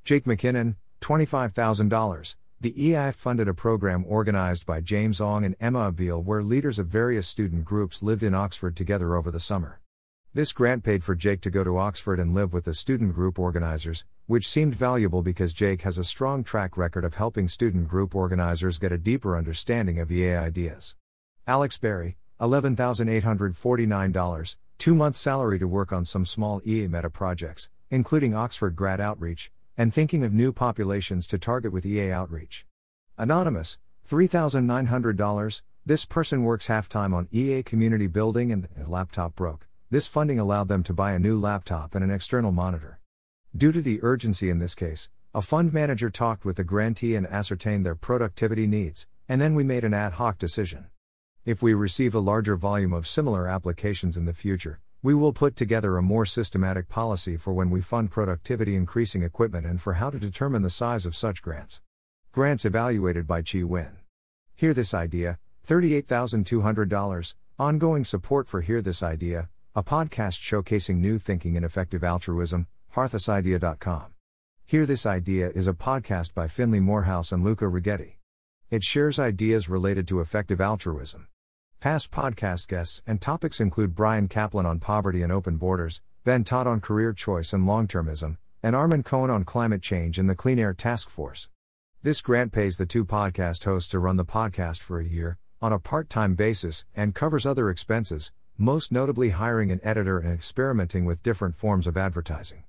Jake 0.05 0.25
McKinnon, 0.25 0.77
$25,000. 1.01 2.37
The 2.59 2.73
EIF 2.73 3.13
funded 3.13 3.49
a 3.49 3.55
program 3.55 4.07
organized 4.09 4.65
by 4.65 4.81
James 4.81 5.21
Ong 5.21 5.45
and 5.45 5.55
Emma 5.61 5.93
Abele 5.93 6.25
where 6.25 6.43
leaders 6.43 6.79
of 6.79 6.87
various 6.87 7.29
student 7.29 7.67
groups 7.67 8.03
lived 8.03 8.23
in 8.23 8.35
Oxford 8.35 8.75
together 8.75 9.15
over 9.15 9.31
the 9.31 9.39
summer. 9.39 9.83
This 10.33 10.55
grant 10.55 10.83
paid 10.83 11.05
for 11.05 11.15
Jake 11.15 11.43
to 11.43 11.51
go 11.51 11.65
to 11.65 11.77
Oxford 11.77 12.19
and 12.19 12.33
live 12.33 12.55
with 12.55 12.65
the 12.65 12.73
student 12.73 13.15
group 13.15 13.39
organizers, 13.39 14.07
which 14.25 14.49
seemed 14.49 14.75
valuable 14.75 15.21
because 15.21 15.53
Jake 15.53 15.83
has 15.83 15.99
a 15.99 16.05
strong 16.05 16.43
track 16.43 16.79
record 16.79 17.05
of 17.05 17.17
helping 17.17 17.47
student 17.47 17.89
group 17.89 18.15
organizers 18.15 18.79
get 18.79 18.91
a 18.91 18.97
deeper 18.97 19.37
understanding 19.37 19.99
of 19.99 20.11
EA 20.11 20.37
ideas. 20.37 20.95
Alex 21.47 21.77
Berry, 21.77 22.17
$11,849, 22.41 24.57
two 24.79 24.95
months 24.95 25.19
salary 25.19 25.59
to 25.59 25.69
work 25.69 25.93
on 25.93 26.07
some 26.07 26.25
small 26.25 26.63
EA 26.65 26.89
meta 26.89 27.11
projects, 27.11 27.69
including 27.91 28.35
Oxford 28.35 28.75
grad 28.75 28.99
outreach, 28.99 29.53
and 29.79 29.93
thinking 29.93 30.25
of 30.25 30.33
new 30.33 30.53
populations 30.53 31.27
to 31.27 31.39
target 31.39 31.73
with 31.73 31.85
EA 31.85 32.11
outreach. 32.11 32.67
Anonymous, 33.19 33.79
$3,900, 34.09 35.63
this 35.85 36.05
person 36.05 36.43
works 36.43 36.67
half 36.67 36.89
time 36.89 37.15
on 37.15 37.29
EA 37.31 37.63
community 37.63 38.07
building 38.07 38.51
and 38.51 38.69
the 38.77 38.89
laptop 38.89 39.35
broke. 39.35 39.69
This 39.91 40.09
funding 40.09 40.39
allowed 40.39 40.69
them 40.69 40.83
to 40.83 40.93
buy 40.93 41.13
a 41.13 41.19
new 41.19 41.39
laptop 41.39 41.95
and 41.95 42.03
an 42.03 42.11
external 42.11 42.53
monitor. 42.53 43.01
Due 43.57 43.73
to 43.73 43.81
the 43.81 44.01
urgency 44.03 44.51
in 44.51 44.59
this 44.59 44.75
case, 44.75 45.11
a 45.33 45.43
fund 45.43 45.73
manager 45.73 46.11
talked 46.11 46.45
with 46.45 46.57
the 46.57 46.65
grantee 46.65 47.15
and 47.15 47.27
ascertained 47.27 47.87
their 47.87 47.95
productivity 47.95 48.67
needs, 48.67 49.07
and 49.29 49.41
then 49.41 49.55
we 49.55 49.63
made 49.63 49.85
an 49.85 49.95
ad 49.95 50.15
hoc 50.15 50.39
decision. 50.39 50.87
If 51.45 51.63
we 51.63 51.75
receive 51.75 52.15
a 52.15 52.19
larger 52.19 52.57
volume 52.57 52.93
of 52.93 53.07
similar 53.07 53.47
applications 53.47 54.17
in 54.17 54.25
the 54.25 54.35
future, 54.35 54.81
we 55.03 55.15
will 55.15 55.33
put 55.33 55.57
together 55.57 55.97
a 55.97 56.03
more 56.03 56.27
systematic 56.27 56.89
policy 56.89 57.37
for 57.37 57.53
when 57.53 57.71
we 57.71 57.81
fund 57.81 58.11
productivity 58.11 58.75
increasing 58.75 59.23
equipment 59.23 59.67
and 59.67 59.81
for 59.81 59.95
how 59.95 60.11
to 60.11 60.19
determine 60.19 60.63
the 60.63 60.71
size 60.71 61.07
of 61.07 61.15
such 61.15 61.43
grants. 61.43 61.83
Grants 62.33 62.65
evaluated 62.65 63.27
by 63.27 63.43
Chi 63.43 63.59
Nguyen. 63.59 63.97
Hear 64.55 64.75
This 64.75 64.95
Idea, 64.95 65.39
$38,200, 65.67 67.35
ongoing 67.59 68.05
support 68.05 68.49
for 68.49 68.61
Hear 68.63 68.83
This 68.83 69.03
Idea, 69.03 69.49
a 69.75 69.83
podcast 69.83 70.41
showcasing 70.41 70.97
new 70.97 71.19
thinking 71.19 71.57
and 71.57 71.65
effective 71.65 72.03
altruism, 72.03 72.67
hearthisidea.com. 72.95 74.15
Hear 74.65 74.87
This 74.87 75.07
Idea 75.07 75.51
is 75.51 75.69
a 75.69 75.73
podcast 75.75 76.35
by 76.35 76.49
Finley 76.49 76.81
Moorhouse 76.81 77.33
and 77.33 77.45
Luca 77.45 77.67
Righetti. 77.67 78.15
It 78.71 78.83
shares 78.83 79.19
ideas 79.19 79.69
related 79.69 80.09
to 80.09 80.21
effective 80.21 80.61
altruism. 80.61 81.29
Past 81.79 82.11
podcast 82.11 82.69
guests 82.69 83.03
and 83.07 83.21
topics 83.21 83.61
include 83.61 83.95
Bryan 83.95 84.29
Caplan 84.29 84.65
on 84.65 84.81
poverty 84.81 85.23
and 85.23 85.31
open 85.31 85.59
borders, 85.59 86.01
Ben 86.25 86.43
Todd 86.43 86.67
on 86.67 86.81
career 86.81 87.13
choice 87.13 87.53
and 87.53 87.67
long 87.67 87.87
termism, 87.87 88.39
and 88.63 88.75
Armond 88.75 89.05
Cohen 89.05 89.29
on 89.31 89.45
climate 89.45 89.83
change 89.83 90.19
and 90.19 90.29
the 90.29 90.35
Clean 90.35 90.59
Air 90.59 90.73
Task 90.73 91.11
Force. 91.11 91.51
This 92.03 92.23
grant 92.23 92.51
pays 92.51 92.79
the 92.79 92.87
two 92.87 93.05
podcast 93.05 93.65
hosts 93.65 93.91
to 93.91 93.99
run 93.99 94.17
the 94.17 94.25
podcast 94.25 94.81
for 94.81 94.99
a 94.99 95.05
year, 95.05 95.39
on 95.61 95.71
a 95.71 95.79
part 95.79 96.09
time 96.09 96.35
basis, 96.35 96.87
and 96.97 97.15
covers 97.15 97.45
other 97.45 97.69
expenses, 97.69 98.33
most 98.57 98.91
notably 98.91 99.31
hiring 99.31 99.71
an 99.71 99.81
editor 99.85 100.19
and 100.19 100.33
experimenting 100.33 101.05
with 101.05 101.23
different 101.23 101.57
forms 101.57 101.87
of 101.87 101.99
advertising. 101.99 102.65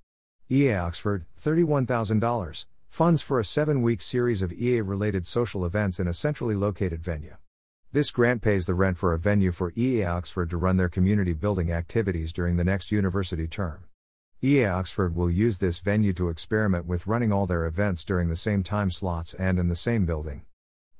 EA 0.52 0.74
Oxford, 0.74 1.26
$31,000, 1.41 2.65
funds 2.88 3.22
for 3.22 3.39
a 3.39 3.46
seven 3.46 3.82
week 3.82 4.02
series 4.02 4.41
of 4.41 4.52
EA 4.52 4.82
related 4.82 5.26
social 5.26 5.65
events 5.65 5.98
in 5.98 6.10
a 6.10 6.13
centrally 6.13 6.56
located 6.56 7.02
venue. 7.02 7.38
This 7.93 8.12
grant 8.12 8.41
pays 8.41 8.65
the 8.65 8.73
rent 8.73 8.97
for 8.97 9.13
a 9.13 9.17
venue 9.17 9.54
for 9.54 9.71
EA 9.78 10.04
Oxford 10.04 10.50
to 10.50 10.58
run 10.58 10.76
their 10.76 10.89
community 10.89 11.32
building 11.32 11.71
activities 11.71 12.34
during 12.34 12.58
the 12.58 12.65
next 12.65 12.91
university 12.91 13.47
term. 13.47 13.86
EA 14.43 14.65
Oxford 14.65 15.15
will 15.15 15.32
use 15.32 15.60
this 15.60 15.80
venue 15.80 16.12
to 16.13 16.28
experiment 16.28 16.86
with 16.86 17.08
running 17.08 17.32
all 17.32 17.47
their 17.47 17.65
events 17.65 18.04
during 18.04 18.28
the 18.28 18.36
same 18.36 18.62
time 18.62 18.91
slots 18.91 19.34
and 19.36 19.58
in 19.58 19.69
the 19.69 19.76
same 19.76 20.06
building. 20.06 20.41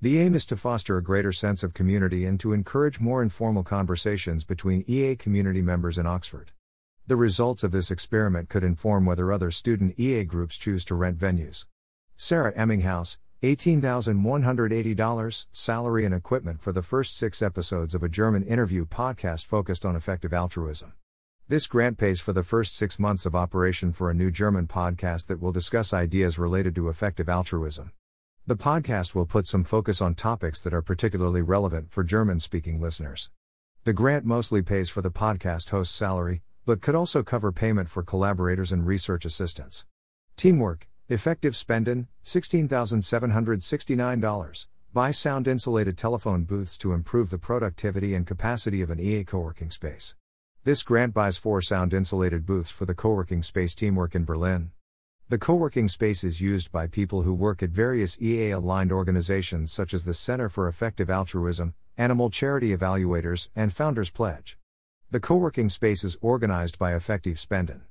The 0.02 0.18
aim 0.20 0.34
is 0.34 0.46
to 0.46 0.56
foster 0.56 0.96
a 0.96 1.04
greater 1.04 1.34
sense 1.34 1.62
of 1.62 1.74
community 1.74 2.24
and 2.24 2.40
to 2.40 2.54
encourage 2.54 3.02
more 3.02 3.22
informal 3.22 3.64
conversations 3.64 4.46
between 4.46 4.86
EA 4.88 5.18
community 5.18 5.62
members 5.62 5.98
in 5.98 6.08
Oxford. 6.08 6.52
The 7.06 7.18
results 7.18 7.66
of 7.66 7.72
this 7.72 7.92
experiment 7.92 8.48
could 8.48 8.64
inform 8.64 9.06
whether 9.06 9.34
other 9.34 9.52
student 9.52 10.00
EA 10.00 10.24
groups 10.24 10.58
choose 10.58 10.86
to 10.86 10.96
rent 10.96 11.18
venues. 11.18 11.66
Sarah 12.16 12.54
Emminghaus, 12.54 13.18
$18,180 13.44 15.46
salary 15.52 16.06
and 16.06 16.16
equipment 16.16 16.60
for 16.60 16.72
the 16.72 16.82
first 16.82 17.16
six 17.16 17.44
episodes 17.44 17.94
of 17.94 18.02
a 18.02 18.10
German 18.10 18.42
interview 18.44 18.84
podcast 18.84 19.46
focused 19.46 19.86
on 19.86 19.96
effective 19.96 20.34
altruism. 20.34 20.94
This 21.48 21.68
grant 21.68 22.00
pays 22.00 22.20
for 22.20 22.34
the 22.34 22.42
first 22.42 22.76
six 22.76 22.98
months 22.98 23.28
of 23.28 23.36
operation 23.36 23.94
for 23.94 24.10
a 24.10 24.16
new 24.16 24.32
German 24.32 24.66
podcast 24.66 25.28
that 25.28 25.40
will 25.40 25.52
discuss 25.52 25.94
ideas 25.94 26.40
related 26.40 26.74
to 26.76 26.90
effective 26.90 27.30
altruism. 27.30 27.92
The 28.48 28.58
podcast 28.58 29.14
will 29.14 29.28
put 29.28 29.46
some 29.46 29.64
focus 29.64 30.02
on 30.02 30.16
topics 30.16 30.60
that 30.62 30.74
are 30.74 30.82
particularly 30.82 31.44
relevant 31.44 31.92
for 31.92 32.04
German 32.04 32.40
speaking 32.40 32.82
listeners. 32.82 33.30
The 33.84 33.94
grant 33.94 34.26
mostly 34.26 34.64
pays 34.64 34.90
for 34.90 35.04
the 35.04 35.12
podcast 35.12 35.70
host's 35.70 35.94
salary, 35.94 36.42
but 36.66 36.82
could 36.82 36.96
also 36.96 37.22
cover 37.22 37.52
payment 37.52 37.88
for 37.88 38.02
collaborators 38.02 38.72
and 38.72 38.84
research 38.86 39.26
assistants. 39.26 39.86
Teamwork, 40.38 40.88
Effektiv 41.10 41.56
Spenden, 41.56 42.08
$16,769. 42.22 44.68
Buy 44.92 45.12
sound 45.12 45.48
insulated 45.48 45.98
telephone 45.98 46.44
booths 46.44 46.78
to 46.80 46.92
improve 46.92 47.30
the 47.30 47.38
productivity 47.38 48.14
and 48.14 48.28
capacity 48.28 48.82
of 48.82 48.90
an 48.90 49.00
EA 49.00 49.24
co-working 49.24 49.72
space. 49.72 50.16
This 50.66 50.84
grant 50.84 51.14
buys 51.14 51.38
four 51.38 51.62
sound 51.62 51.94
insulated 51.94 52.46
booths 52.46 52.70
for 52.70 52.86
the 52.86 52.94
co-working 52.94 53.42
space 53.42 53.74
teamwork 53.74 54.16
in 54.16 54.26
Berlin. 54.26 54.72
The 55.30 55.38
co-working 55.38 55.88
space 55.88 56.26
is 56.26 56.42
used 56.42 56.74
by 56.74 56.88
people 56.88 57.22
who 57.22 57.34
work 57.34 57.64
at 57.64 57.70
various 57.70 58.22
EA 58.22 58.52
aligned 58.52 58.92
organizations 58.92 59.72
such 59.72 59.94
as 59.94 60.04
the 60.04 60.14
Center 60.14 60.50
for 60.50 60.68
Effective 60.68 61.10
Altruism, 61.10 61.74
Animal 61.98 62.30
Charity 62.30 62.76
Evaluators, 62.76 63.48
and 63.56 63.72
Founders 63.72 64.10
Pledge. 64.10 64.58
The 65.12 65.22
co-working 65.22 65.70
space 65.70 66.04
is 66.04 66.18
organized 66.20 66.78
by 66.78 66.92
Effektiv 66.92 67.40
Spenden. 67.40 67.84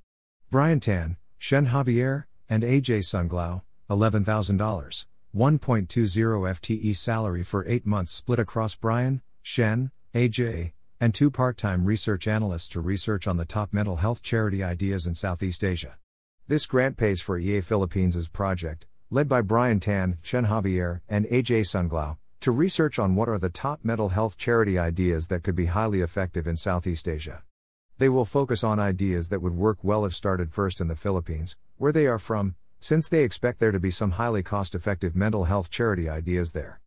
Brian 0.51 0.81
Tan, 0.81 1.17
Shen 1.39 1.69
Javier, 1.69 2.25
and 2.49 2.63
AJ 2.63 3.01
Sunglao, 3.01 3.63
$11,000, 3.91 5.07
1.20 5.35 5.87
FTE 5.87 6.97
salary 6.97 7.43
for 7.43 7.67
8 7.67 7.87
months 7.87 8.13
split 8.13 8.39
across 8.39 8.75
Brian, 8.75 9.23
Shen, 9.43 9.91
AJ, 10.15 10.73
and 11.01 11.15
two 11.15 11.31
part 11.31 11.57
time 11.57 11.85
research 11.85 12.27
analysts 12.27 12.69
to 12.69 12.81
research 12.81 13.27
on 13.27 13.37
the 13.37 13.45
top 13.45 13.73
mental 13.73 13.97
health 13.97 14.23
charity 14.23 14.63
ideas 14.63 15.07
in 15.07 15.15
Southeast 15.15 15.63
Asia. 15.63 15.99
This 16.49 16.67
grant 16.67 16.97
pays 16.97 17.21
for 17.21 17.39
EA 17.39 17.61
Philippines' 17.61 18.29
project, 18.29 18.87
led 19.11 19.29
by 19.29 19.43
Brian 19.43 19.81
Tan, 19.81 20.19
Shen 20.23 20.47
Javier, 20.47 21.01
and 21.09 21.27
AJ 21.27 21.63
Sunglao, 21.63 22.17
to 22.41 22.51
research 22.51 22.99
on 22.99 23.15
what 23.15 23.29
are 23.29 23.39
the 23.39 23.51
top 23.51 23.85
mental 23.85 24.11
health 24.11 24.37
charity 24.37 24.79
ideas 24.79 25.29
that 25.29 25.43
could 25.43 25.57
be 25.57 25.67
highly 25.67 26.01
effective 26.01 26.47
in 26.47 26.57
Southeast 26.57 27.09
Asia. 27.09 27.43
They 27.99 28.11
will 28.11 28.27
focus 28.27 28.63
on 28.63 28.79
ideas 28.79 29.31
that 29.31 29.41
would 29.41 29.55
work 29.55 29.79
well 29.83 30.05
if 30.05 30.15
started 30.15 30.53
first 30.53 30.83
in 30.83 30.89
the 30.89 30.97
Philippines, 30.97 31.57
where 31.79 31.93
they 31.93 32.07
are 32.07 32.19
from, 32.19 32.55
since 32.79 33.09
they 33.09 33.25
expect 33.25 33.59
there 33.59 33.73
to 33.73 33.81
be 33.81 33.91
some 33.91 34.13
highly 34.13 34.43
cost 34.43 34.75
effective 34.75 35.17
mental 35.17 35.45
health 35.45 35.71
charity 35.71 36.07
ideas 36.07 36.53
there. 36.53 36.83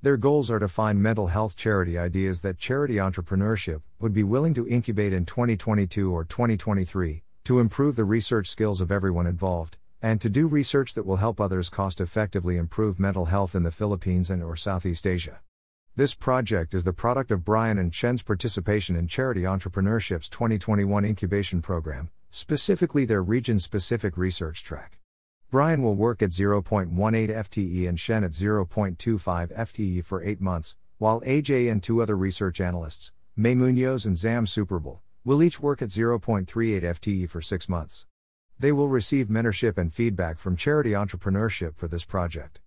Their 0.00 0.16
goals 0.16 0.50
are 0.50 0.58
to 0.58 0.68
find 0.68 1.02
mental 1.02 1.26
health 1.26 1.54
charity 1.54 1.98
ideas 1.98 2.40
that 2.40 2.56
charity 2.56 2.94
entrepreneurship 2.94 3.82
would 4.00 4.14
be 4.14 4.22
willing 4.22 4.54
to 4.54 4.66
incubate 4.66 5.12
in 5.12 5.26
2022 5.26 6.10
or 6.10 6.24
2023, 6.24 7.22
to 7.44 7.58
improve 7.58 7.96
the 7.96 8.04
research 8.04 8.48
skills 8.48 8.80
of 8.80 8.90
everyone 8.90 9.26
involved, 9.26 9.76
and 10.00 10.18
to 10.22 10.30
do 10.30 10.46
research 10.46 10.94
that 10.94 11.04
will 11.04 11.16
help 11.16 11.42
others 11.42 11.68
cost 11.68 12.00
effectively 12.00 12.56
improve 12.56 12.98
mental 12.98 13.26
health 13.26 13.54
in 13.54 13.64
the 13.64 13.70
Philippines 13.70 14.30
and 14.30 14.42
or 14.42 14.56
Southeast 14.56 15.06
Asia. 15.06 15.40
This 15.96 16.16
project 16.16 16.74
is 16.74 16.82
the 16.82 16.92
product 16.92 17.30
of 17.30 17.44
Brian 17.44 17.78
and 17.78 17.94
Shen's 17.94 18.24
participation 18.24 18.96
in 18.96 19.06
Charity 19.06 19.42
Entrepreneurship's 19.42 20.28
2021 20.28 21.04
incubation 21.04 21.62
program, 21.62 22.10
specifically 22.30 23.04
their 23.04 23.22
region 23.22 23.60
specific 23.60 24.16
research 24.16 24.64
track. 24.64 24.98
Brian 25.52 25.84
will 25.84 25.94
work 25.94 26.20
at 26.20 26.30
0.18 26.30 26.90
FTE 26.90 27.88
and 27.88 28.00
Shen 28.00 28.24
at 28.24 28.32
0.25 28.32 28.96
FTE 29.56 30.04
for 30.04 30.20
8 30.20 30.40
months, 30.40 30.76
while 30.98 31.20
AJ 31.20 31.70
and 31.70 31.80
two 31.80 32.02
other 32.02 32.16
research 32.16 32.60
analysts, 32.60 33.12
May 33.36 33.54
Munoz 33.54 34.04
and 34.04 34.18
Zam 34.18 34.46
Superbul, 34.46 34.98
will 35.24 35.44
each 35.44 35.60
work 35.60 35.80
at 35.80 35.90
0.38 35.90 36.82
FTE 36.82 37.30
for 37.30 37.40
6 37.40 37.68
months. 37.68 38.04
They 38.58 38.72
will 38.72 38.88
receive 38.88 39.28
mentorship 39.28 39.78
and 39.78 39.92
feedback 39.92 40.38
from 40.38 40.56
Charity 40.56 40.90
Entrepreneurship 40.90 41.76
for 41.76 41.86
this 41.86 42.04
project. 42.04 42.58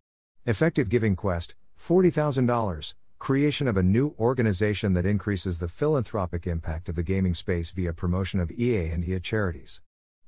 Effective 0.46 0.88
Giving 0.88 1.18
Quest, 1.18 1.56
$40,000, 1.78 2.94
creation 3.20 3.68
of 3.68 3.78
a 3.78 3.84
new 3.84 4.16
organization 4.20 4.94
that 4.94 5.06
increases 5.06 5.60
the 5.60 5.68
philanthropic 5.68 6.46
impact 6.46 6.88
of 6.88 6.96
the 6.96 7.04
gaming 7.04 7.34
space 7.34 7.72
via 7.72 7.92
promotion 7.92 8.40
of 8.40 8.52
EA 8.52 8.90
and 8.90 9.04
EA 9.04 9.20
charities. 9.20 9.82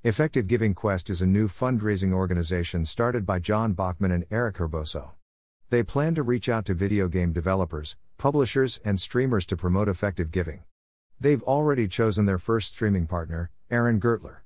Effective 0.03 0.47
Giving 0.47 0.73
Quest 0.73 1.09
is 1.09 1.21
a 1.21 1.27
new 1.27 1.47
fundraising 1.47 2.13
organization 2.13 2.85
started 2.85 3.25
by 3.25 3.37
John 3.37 3.73
Bachman 3.73 4.11
and 4.11 4.25
Eric 4.31 4.55
Herboso. 4.55 5.11
They 5.69 5.83
plan 5.83 6.15
to 6.15 6.23
reach 6.23 6.49
out 6.49 6.65
to 6.65 6.73
video 6.73 7.07
game 7.07 7.31
developers, 7.31 7.95
publishers, 8.17 8.79
and 8.83 8.99
streamers 8.99 9.45
to 9.47 9.55
promote 9.55 9.87
effective 9.87 10.31
giving. 10.31 10.63
They've 11.19 11.43
already 11.43 11.87
chosen 11.87 12.25
their 12.25 12.39
first 12.39 12.73
streaming 12.73 13.05
partner, 13.05 13.51
Aaron 13.69 13.99
Gertler. 13.99 14.37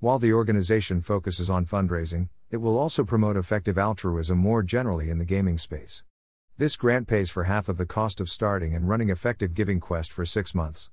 While 0.00 0.18
the 0.18 0.32
organization 0.32 1.00
focuses 1.00 1.48
on 1.48 1.64
fundraising, 1.64 2.28
it 2.50 2.56
will 2.56 2.76
also 2.76 3.04
promote 3.04 3.36
effective 3.36 3.78
altruism 3.78 4.38
more 4.38 4.62
generally 4.62 5.10
in 5.10 5.18
the 5.18 5.24
gaming 5.24 5.58
space. 5.58 6.02
This 6.56 6.76
grant 6.76 7.08
pays 7.08 7.30
for 7.30 7.44
half 7.44 7.68
of 7.68 7.78
the 7.78 7.84
cost 7.84 8.20
of 8.20 8.30
starting 8.30 8.76
and 8.76 8.88
running 8.88 9.08
Effective 9.08 9.54
Giving 9.54 9.80
Quest 9.80 10.12
for 10.12 10.24
six 10.24 10.54
months. 10.54 10.88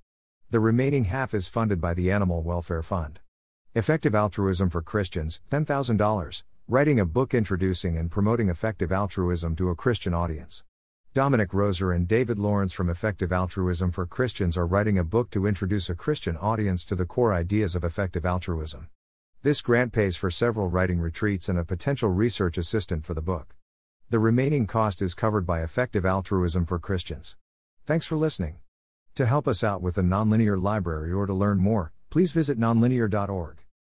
The 0.49 0.59
remaining 0.59 1.03
half 1.03 1.35
is 1.35 1.47
funded 1.47 1.79
by 1.79 1.93
the 1.93 2.09
Animal 2.09 2.41
Welfare 2.41 2.81
Fund. 2.81 3.19
Effective 3.75 4.15
Altruism 4.15 4.71
for 4.71 4.81
Christians, 4.81 5.39
$10,000, 5.51 6.43
writing 6.67 6.99
a 6.99 7.05
book 7.05 7.35
introducing 7.35 7.95
and 7.95 8.09
promoting 8.09 8.49
effective 8.49 8.91
altruism 8.91 9.55
to 9.57 9.69
a 9.69 9.75
Christian 9.75 10.15
audience. 10.15 10.63
Dominic 11.13 11.51
Roser 11.51 11.95
and 11.95 12.07
David 12.07 12.39
Lawrence 12.39 12.73
from 12.73 12.89
Effective 12.89 13.31
Altruism 13.31 13.91
for 13.91 14.07
Christians 14.07 14.57
are 14.57 14.65
writing 14.65 14.97
a 14.97 15.03
book 15.03 15.29
to 15.29 15.45
introduce 15.45 15.91
a 15.91 15.95
Christian 15.95 16.37
audience 16.37 16.83
to 16.85 16.95
the 16.95 17.05
core 17.05 17.35
ideas 17.35 17.75
of 17.75 17.83
effective 17.83 18.25
altruism. 18.25 18.87
This 19.43 19.61
grant 19.61 19.93
pays 19.93 20.15
for 20.15 20.31
several 20.31 20.69
writing 20.69 20.99
retreats 20.99 21.49
and 21.49 21.59
a 21.59 21.63
potential 21.63 22.09
research 22.09 22.57
assistant 22.57 23.05
for 23.05 23.13
the 23.13 23.21
book. 23.21 23.55
The 24.11 24.19
remaining 24.19 24.67
cost 24.67 25.01
is 25.01 25.13
covered 25.13 25.45
by 25.45 25.63
effective 25.63 26.05
altruism 26.05 26.65
for 26.65 26.77
Christians. 26.79 27.37
Thanks 27.85 28.05
for 28.05 28.17
listening. 28.17 28.57
To 29.15 29.25
help 29.25 29.47
us 29.47 29.63
out 29.63 29.81
with 29.81 29.95
the 29.95 30.01
Nonlinear 30.01 30.61
Library 30.61 31.13
or 31.13 31.25
to 31.25 31.33
learn 31.33 31.59
more, 31.59 31.93
please 32.09 32.33
visit 32.33 32.59
nonlinear.org. 32.59 33.60